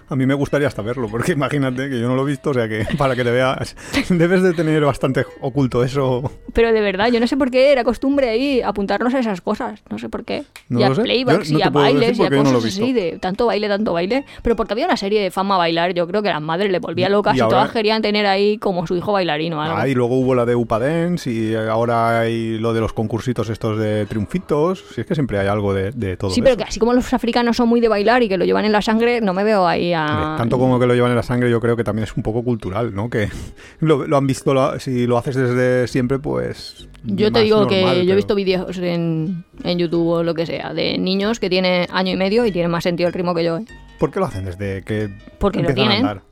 [0.09, 2.53] A mí me gustaría hasta verlo, porque imagínate que yo no lo he visto, o
[2.53, 3.75] sea que para que te veas,
[4.09, 6.31] debes de tener bastante oculto eso.
[6.53, 9.81] Pero de verdad, yo no sé por qué era costumbre ahí apuntarnos a esas cosas.
[9.89, 10.43] No sé por qué.
[10.67, 13.17] No y a playbacks Yo no y a bailes y a no cosas así, de
[13.19, 14.25] tanto baile, tanto baile.
[14.43, 16.79] Pero porque había una serie de fama a bailar, yo creo que las madres le
[16.79, 19.57] volvía locas y, y ahora- todas querían tener ahí como su hijo bailarino.
[19.57, 19.77] o algo.
[19.77, 23.49] Ah, y luego hubo la de Upa Dance y ahora hay lo de los concursitos
[23.49, 24.83] estos de triunfitos.
[24.93, 26.57] Si es que siempre hay algo de, de todo Sí, pero eso.
[26.59, 28.81] que así como los africanos son muy de bailar y que lo llevan en la
[28.81, 30.35] sangre, no me veo ahí a...
[30.37, 32.43] Tanto como que lo llevan en la sangre, yo creo que también es un poco
[32.43, 33.09] cultural, ¿no?
[33.09, 33.29] Que
[33.79, 36.87] lo, lo han visto, lo- si lo haces desde siempre, pues.
[37.03, 40.73] Yo te digo que yo he visto vídeos en, en YouTube o lo que sea
[40.73, 43.57] de niños que tienen año y medio y tienen más sentido el ritmo que yo.
[43.57, 43.65] ¿eh?
[43.99, 45.09] ¿Por qué lo hacen desde que
[45.39, 46.09] Porque lo empiezan a tienen.
[46.09, 46.23] andar?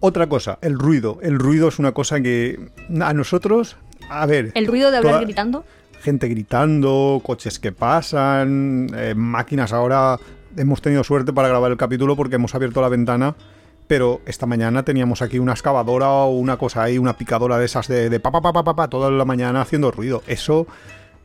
[0.00, 1.18] Otra cosa, el ruido.
[1.22, 2.58] El ruido es una cosa que
[3.00, 3.76] a nosotros,
[4.10, 5.64] a ver, El ruido de hablar Toda- gritando.
[6.02, 10.18] gente gritando, coches que pasan, eh, máquinas ahora.
[10.56, 13.34] Hemos tenido suerte para grabar el capítulo porque hemos abierto la ventana,
[13.86, 17.88] pero esta mañana teníamos aquí una excavadora o una cosa ahí, una picadora de esas
[17.88, 20.22] de, de pa, pa, pa, pa, pa, pa, toda la mañana haciendo ruido.
[20.26, 20.66] Eso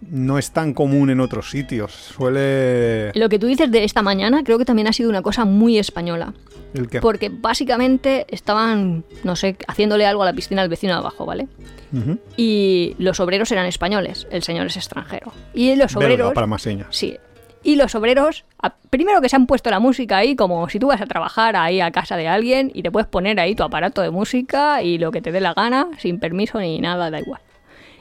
[0.09, 1.91] no es tan común en otros sitios.
[1.93, 3.11] Suele...
[3.13, 5.77] Lo que tú dices de esta mañana creo que también ha sido una cosa muy
[5.77, 6.33] española.
[6.73, 6.99] El que...
[6.99, 11.47] Porque básicamente estaban, no sé, haciéndole algo a la piscina del vecino de abajo, ¿vale?
[12.37, 15.33] Y los obreros eran españoles, el señor es extranjero.
[15.53, 16.33] Y los Belga, obreros...
[16.33, 16.87] para más señas.
[16.91, 17.17] Sí.
[17.63, 18.43] Y los obreros,
[18.89, 21.79] primero que se han puesto la música ahí, como si tú vas a trabajar ahí
[21.79, 25.11] a casa de alguien y te puedes poner ahí tu aparato de música y lo
[25.11, 27.41] que te dé la gana, sin permiso ni nada, da igual.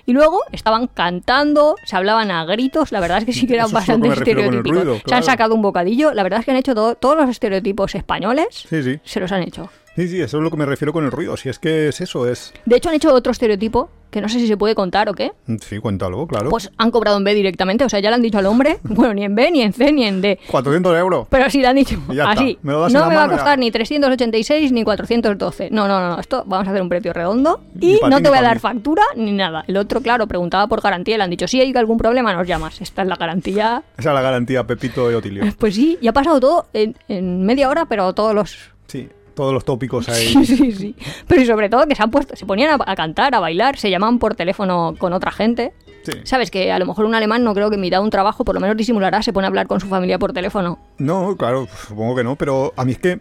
[0.06, 3.66] Y luego estaban cantando, se hablaban a gritos, la verdad es que sí que eran
[3.66, 4.82] Eso es bastante el estereotípicos.
[4.84, 7.28] ruido, Se han sacado un bocadillo, la verdad es que han hecho todo- todos los
[7.28, 8.98] estereotipos españoles, Sí, sí.
[9.04, 9.68] se los han hecho.
[10.00, 11.36] Sí, sí, eso es lo que me refiero con el ruido.
[11.36, 12.54] Si es que es eso, es...
[12.64, 15.32] De hecho han hecho otro estereotipo, que no sé si se puede contar o qué,
[15.60, 16.48] Sí, cuéntalo, claro.
[16.48, 19.12] pues han cobrado en B directamente, o sea, ya le han dicho al hombre, bueno,
[19.12, 20.38] ni en B, ni en C, ni en D.
[20.50, 21.26] 400 euros.
[21.28, 22.30] Pero sí le han dicho está.
[22.30, 22.58] así.
[22.62, 23.56] Me lo das en no me va a costar ya.
[23.58, 25.68] ni 386 ni 412.
[25.70, 26.18] No, no, no, no.
[26.18, 27.60] Esto vamos a hacer un precio redondo.
[27.78, 28.60] Y no ti te voy a dar mí.
[28.60, 29.64] factura ni nada.
[29.68, 32.80] El otro, claro, preguntaba por garantía le han dicho, si hay algún problema, nos llamas.
[32.80, 33.82] Esta es la garantía.
[33.98, 35.44] Esa es la garantía Pepito y Otilio.
[35.58, 38.56] Pues sí, y ha pasado todo en, en media hora, pero todos los.
[38.86, 39.08] Sí,
[39.40, 40.34] todos los tópicos ahí.
[40.44, 40.96] Sí, sí, sí.
[41.26, 43.78] Pero y sobre todo que se han puesto, se ponían a, a cantar, a bailar,
[43.78, 45.72] se llamaban por teléfono con otra gente.
[46.02, 46.12] Sí.
[46.24, 48.44] Sabes que a lo mejor un alemán no creo que en mitad de un trabajo,
[48.44, 50.78] por lo menos disimulará, se pone a hablar con su familia por teléfono.
[50.98, 53.20] No, claro, supongo que no, pero a mí es que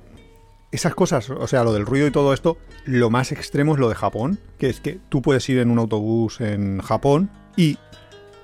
[0.72, 3.89] esas cosas, o sea, lo del ruido y todo esto, lo más extremo es lo
[3.89, 7.78] de Japón, que es que tú puedes ir en un autobús en Japón y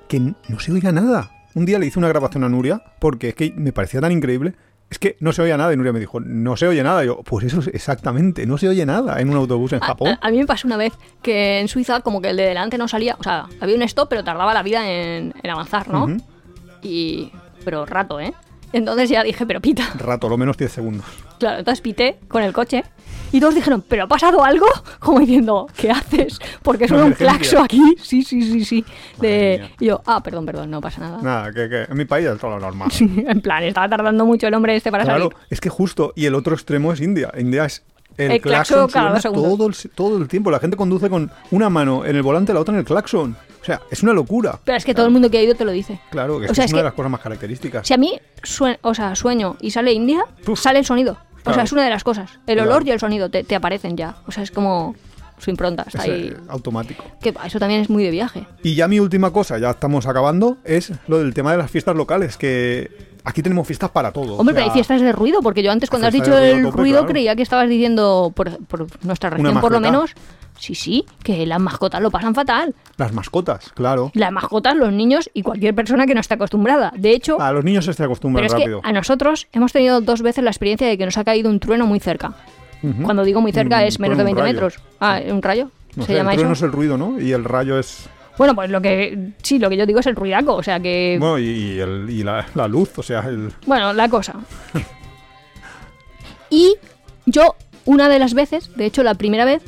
[0.07, 1.31] que no se oiga nada.
[1.53, 4.55] Un día le hice una grabación a Nuria porque es que me parecía tan increíble.
[4.89, 7.03] Es que no se oía nada y Nuria me dijo, no se oye nada.
[7.03, 9.85] Y yo, pues eso es exactamente, no se oye nada en un autobús en A-
[9.87, 10.17] Japón.
[10.21, 12.77] A, a mí me pasó una vez que en Suiza como que el de delante
[12.77, 16.07] no salía, o sea, había un stop pero tardaba la vida en, en avanzar, ¿no?
[16.83, 17.31] Y...
[17.63, 18.31] pero rato, ¿eh?
[18.75, 19.89] Entonces ya dije, pero pita.
[19.97, 21.05] Rato, lo menos 10 segundos.
[21.39, 22.83] Claro, entonces pité con el coche
[23.31, 24.65] y todos dijeron, ¿pero ha pasado algo?
[24.99, 26.39] Como diciendo, ¿qué haces?
[26.61, 27.81] Porque suena un claxo aquí.
[28.01, 28.85] Sí, sí, sí, sí.
[29.19, 29.69] De...
[29.79, 31.21] Y yo, ah, perdón, perdón, no pasa nada.
[31.21, 32.89] Nada, que, que en mi país es todo lo normal.
[32.99, 35.47] en plan, estaba tardando mucho el hombre este para Claro, salir.
[35.49, 37.31] es que justo, y el otro extremo es India.
[37.37, 37.83] India es
[38.17, 40.51] el, El claxon claxon suena todo el, todo el tiempo.
[40.51, 43.35] La gente conduce con una mano en el volante, la otra en el claxon.
[43.61, 44.59] O sea, es una locura.
[44.63, 45.99] Pero es que todo el mundo que ha ido te lo dice.
[46.11, 47.87] Claro, que O es, sea, es es una de las cosas más características.
[47.87, 50.59] Si a mí sue- o sea, sueño y sale India, Uf.
[50.59, 51.13] sale el sonido.
[51.13, 51.55] O Claro.
[51.55, 52.31] sea, es una de las cosas.
[52.47, 52.69] El Claro.
[52.71, 54.17] olor y el sonido te, te aparecen ya.
[54.27, 54.95] O sea, es como
[55.37, 55.83] su impronta.
[55.87, 56.33] Está Es, ahí.
[56.47, 57.03] automático.
[57.21, 58.45] Que eso también es muy de viaje.
[58.63, 61.95] Y ya mi última cosa, ya estamos acabando, es lo del tema de las fiestas
[61.95, 62.89] locales, que
[63.25, 64.35] aquí tenemos fiestas para todo.
[64.37, 66.43] Hombre, o pero hay sea, fiestas de ruido, porque yo antes cuando has dicho ruido
[66.43, 67.11] el tope, ruido claro.
[67.11, 70.11] creía que estabas diciendo por, por nuestra región por lo menos.
[70.57, 72.73] Sí, sí, que las mascotas lo pasan fatal.
[72.95, 74.09] Las mascotas, claro.
[74.13, 76.93] Las mascotas, los niños y cualquier persona que no esté acostumbrada.
[76.95, 78.81] De hecho, A los niños se acostumbran es rápido.
[78.81, 81.59] que a nosotros hemos tenido dos veces la experiencia de que nos ha caído un
[81.59, 82.35] trueno muy cerca.
[83.03, 84.53] Cuando digo muy cerca es menos de con un 20 rayo.
[84.53, 84.83] metros.
[85.01, 85.71] Ah, ¿un rayo?
[85.97, 86.65] No ¿Se sé, llama el trueno eso?
[86.65, 87.19] es el ruido, ¿no?
[87.19, 88.07] Y el rayo es...
[88.37, 91.17] Bueno, pues lo que sí, lo que yo digo es el ruidaco, o sea que
[91.19, 93.51] Bueno, y, y el- y la, la luz, o sea, el...
[93.65, 94.33] Bueno, la cosa.
[96.49, 96.75] Y
[97.25, 97.55] yo,
[97.85, 99.63] una de las veces, de hecho la primera vez,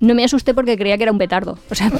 [0.00, 1.58] no me asusté porque creía que era un petardo.
[1.70, 1.90] O sea,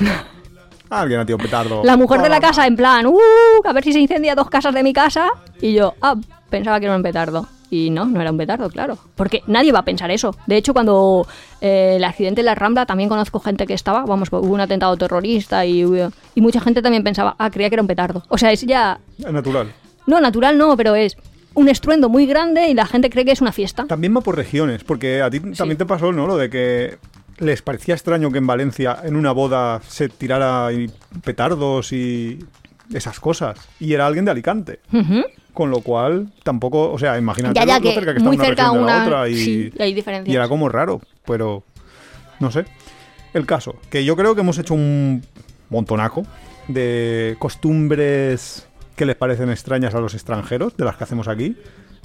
[0.90, 1.84] Alguien ha tirado un petardo.
[1.84, 2.40] la mujer de la Ah.
[2.40, 3.18] casa en plan, ¡uh!
[3.64, 5.28] A ver si se incendia dos casas de mi casa.
[5.60, 6.14] Y yo, ah,
[6.48, 7.46] pensaba que era un petardo.
[7.70, 8.98] Y no, no era un petardo, claro.
[9.14, 10.34] Porque nadie va a pensar eso.
[10.46, 11.26] De hecho, cuando
[11.60, 14.96] eh, el accidente en la Rambla, también conozco gente que estaba, vamos, hubo un atentado
[14.96, 15.84] terrorista y,
[16.34, 18.22] y mucha gente también pensaba, ah, creía que era un petardo.
[18.28, 19.00] O sea, es ya...
[19.18, 19.72] Natural.
[20.06, 21.16] No, natural no, pero es
[21.54, 23.84] un estruendo muy grande y la gente cree que es una fiesta.
[23.86, 26.26] También va por regiones, porque a ti también te pasó, ¿no?
[26.26, 26.98] Lo de que
[27.38, 30.90] les parecía extraño que en Valencia, en una boda, se tirara y
[31.24, 32.38] petardos y
[32.92, 33.58] esas cosas.
[33.80, 34.80] Y era alguien de Alicante.
[35.58, 38.28] Con lo cual, tampoco, o sea, imagínate Ya, ya, lo- lo que cerca que está
[38.28, 40.32] muy una cerca región de la una- otra y, sí, hay diferencias.
[40.32, 41.64] y era como raro, pero
[42.38, 42.64] no sé.
[43.34, 45.24] El caso, que yo creo que hemos hecho un
[45.68, 46.22] montonaco
[46.68, 51.56] de costumbres que les parecen extrañas a los extranjeros, de las que hacemos aquí.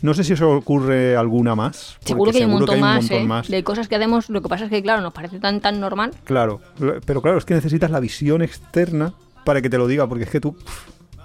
[0.02, 1.98] No sé si os ocurre alguna más.
[2.04, 3.24] Seguro que hay un montón, más, ¿eh?
[3.24, 3.48] más.
[3.50, 6.12] De cosas que hacemos, lo que pasa es que, claro, nos parece tan tan normal.
[6.24, 6.60] Claro,
[7.06, 9.14] pero claro, es que necesitas la visión externa
[9.46, 10.58] para que te lo diga, porque es que tú,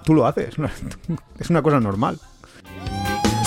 [0.03, 0.55] tú lo haces,
[1.39, 2.19] es una cosa normal.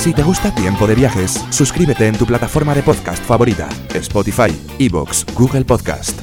[0.02, 4.50] Si te gusta Tiempo de Viajes, suscríbete en tu plataforma de podcast favorita, Spotify,
[4.80, 6.20] Evox, Google Podcast.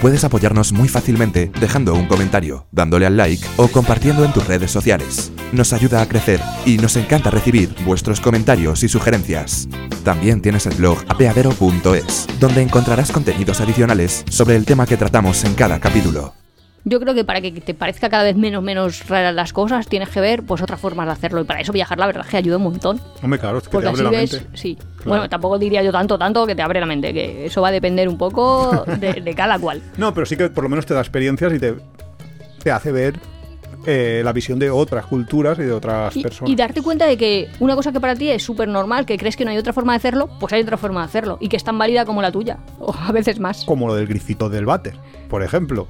[0.00, 4.72] Puedes apoyarnos muy fácilmente dejando un comentario, dándole al like o compartiendo en tus redes
[4.72, 5.30] sociales.
[5.52, 9.68] Nos ayuda a crecer y nos encanta recibir vuestros comentarios y sugerencias.
[10.02, 15.54] También tienes el blog apeadero.es, donde encontrarás contenidos adicionales sobre el tema que tratamos en
[15.54, 16.39] cada capítulo.
[16.84, 20.08] Yo creo que para que te parezca cada vez menos menos raras las cosas, tienes
[20.08, 21.40] que ver pues otras formas de hacerlo.
[21.42, 23.00] Y para eso viajar, la verdad, es que ayuda un montón.
[23.22, 24.48] Hombre, claro, es que Porque te abre así la ves, mente.
[24.56, 24.76] sí.
[24.76, 25.08] Claro.
[25.10, 27.72] Bueno, tampoco diría yo tanto, tanto que te abre la mente, que eso va a
[27.72, 29.82] depender un poco de, de cada cual.
[29.98, 31.74] No, pero sí que por lo menos te da experiencias y te,
[32.62, 33.18] te hace ver
[33.86, 36.50] eh, la visión de otras culturas y de otras Y, personas.
[36.50, 39.36] y darte cuenta de que una cosa que para ti es súper normal, que crees
[39.36, 41.36] que no hay otra forma de hacerlo, pues hay otra forma de hacerlo.
[41.40, 42.58] Y que es tan válida como la tuya.
[42.78, 43.64] O a veces más.
[43.64, 44.94] Como lo del grifito del váter,
[45.28, 45.88] por ejemplo.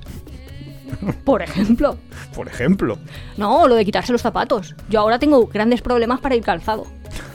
[1.24, 1.96] Por ejemplo.
[2.34, 2.98] Por ejemplo.
[3.36, 4.74] No, lo de quitarse los zapatos.
[4.88, 6.86] Yo ahora tengo grandes problemas para ir calzado.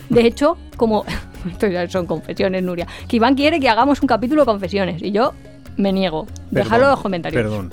[0.10, 1.06] De hecho, como...
[1.50, 2.88] Esto ya son confesiones, Nuria.
[3.08, 5.02] Que Iván quiere que hagamos un capítulo de confesiones.
[5.04, 5.34] Y yo
[5.78, 6.26] me niego.
[6.52, 7.42] Dejadlo en los comentarios.
[7.42, 7.72] Perdón.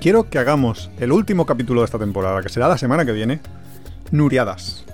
[0.00, 3.40] Quiero que hagamos el último capítulo de esta temporada, que será la semana que viene,
[4.10, 4.84] Nuriadas.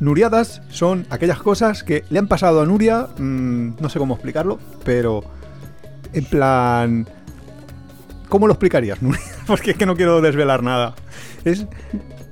[0.00, 4.58] Nuriadas son aquellas cosas que le han pasado a Nuria, mm, no sé cómo explicarlo,
[4.84, 5.22] pero
[6.12, 7.08] en plan...
[8.34, 9.20] ¿Cómo lo explicarías, Nuria?
[9.46, 10.96] Porque es que no quiero desvelar nada.
[11.44, 11.66] Es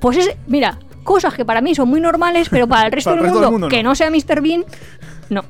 [0.00, 0.30] Pues es...
[0.48, 3.34] Mira, cosas que para mí son muy normales, pero para el resto, Para el del,
[3.34, 3.90] resto mundo, del mundo que no.
[3.90, 4.42] no sea Mr.
[4.42, 4.64] Bean,
[5.30, 5.44] no.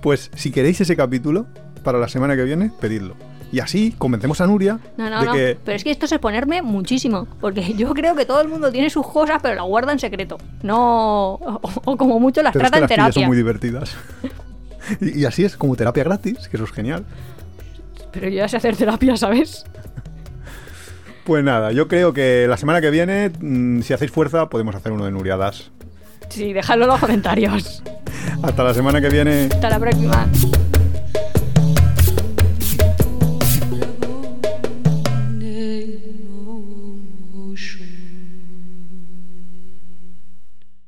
[0.00, 1.44] Pues si queréis ese capítulo
[1.84, 3.14] para la semana que viene, pedidlo.
[3.52, 5.32] Y así convencemos a Nuria No, no, de no.
[5.34, 7.28] que Pero es que esto es exponerme muchísimo.
[7.38, 10.38] Porque yo creo que todo el mundo tiene sus cosas, pero las guarda en secreto.
[10.62, 11.34] No.
[11.34, 13.26] O, o como mucho las pero es trata que en las tuyas son terapia.
[13.28, 13.94] muy divertidas.
[15.02, 17.04] y, y así es como terapia gratis, que eso es genial.
[18.12, 19.64] Pero yo ya sé hacer terapia, ¿sabes?
[21.24, 24.92] Pues nada, yo creo que la semana que viene, mm, si hacéis fuerza, podemos hacer
[24.92, 25.70] uno de Nuriadas.
[26.30, 27.82] Sí, dejadlo en los comentarios.
[28.42, 29.48] Hasta la semana que viene.
[29.50, 30.26] Hasta la próxima.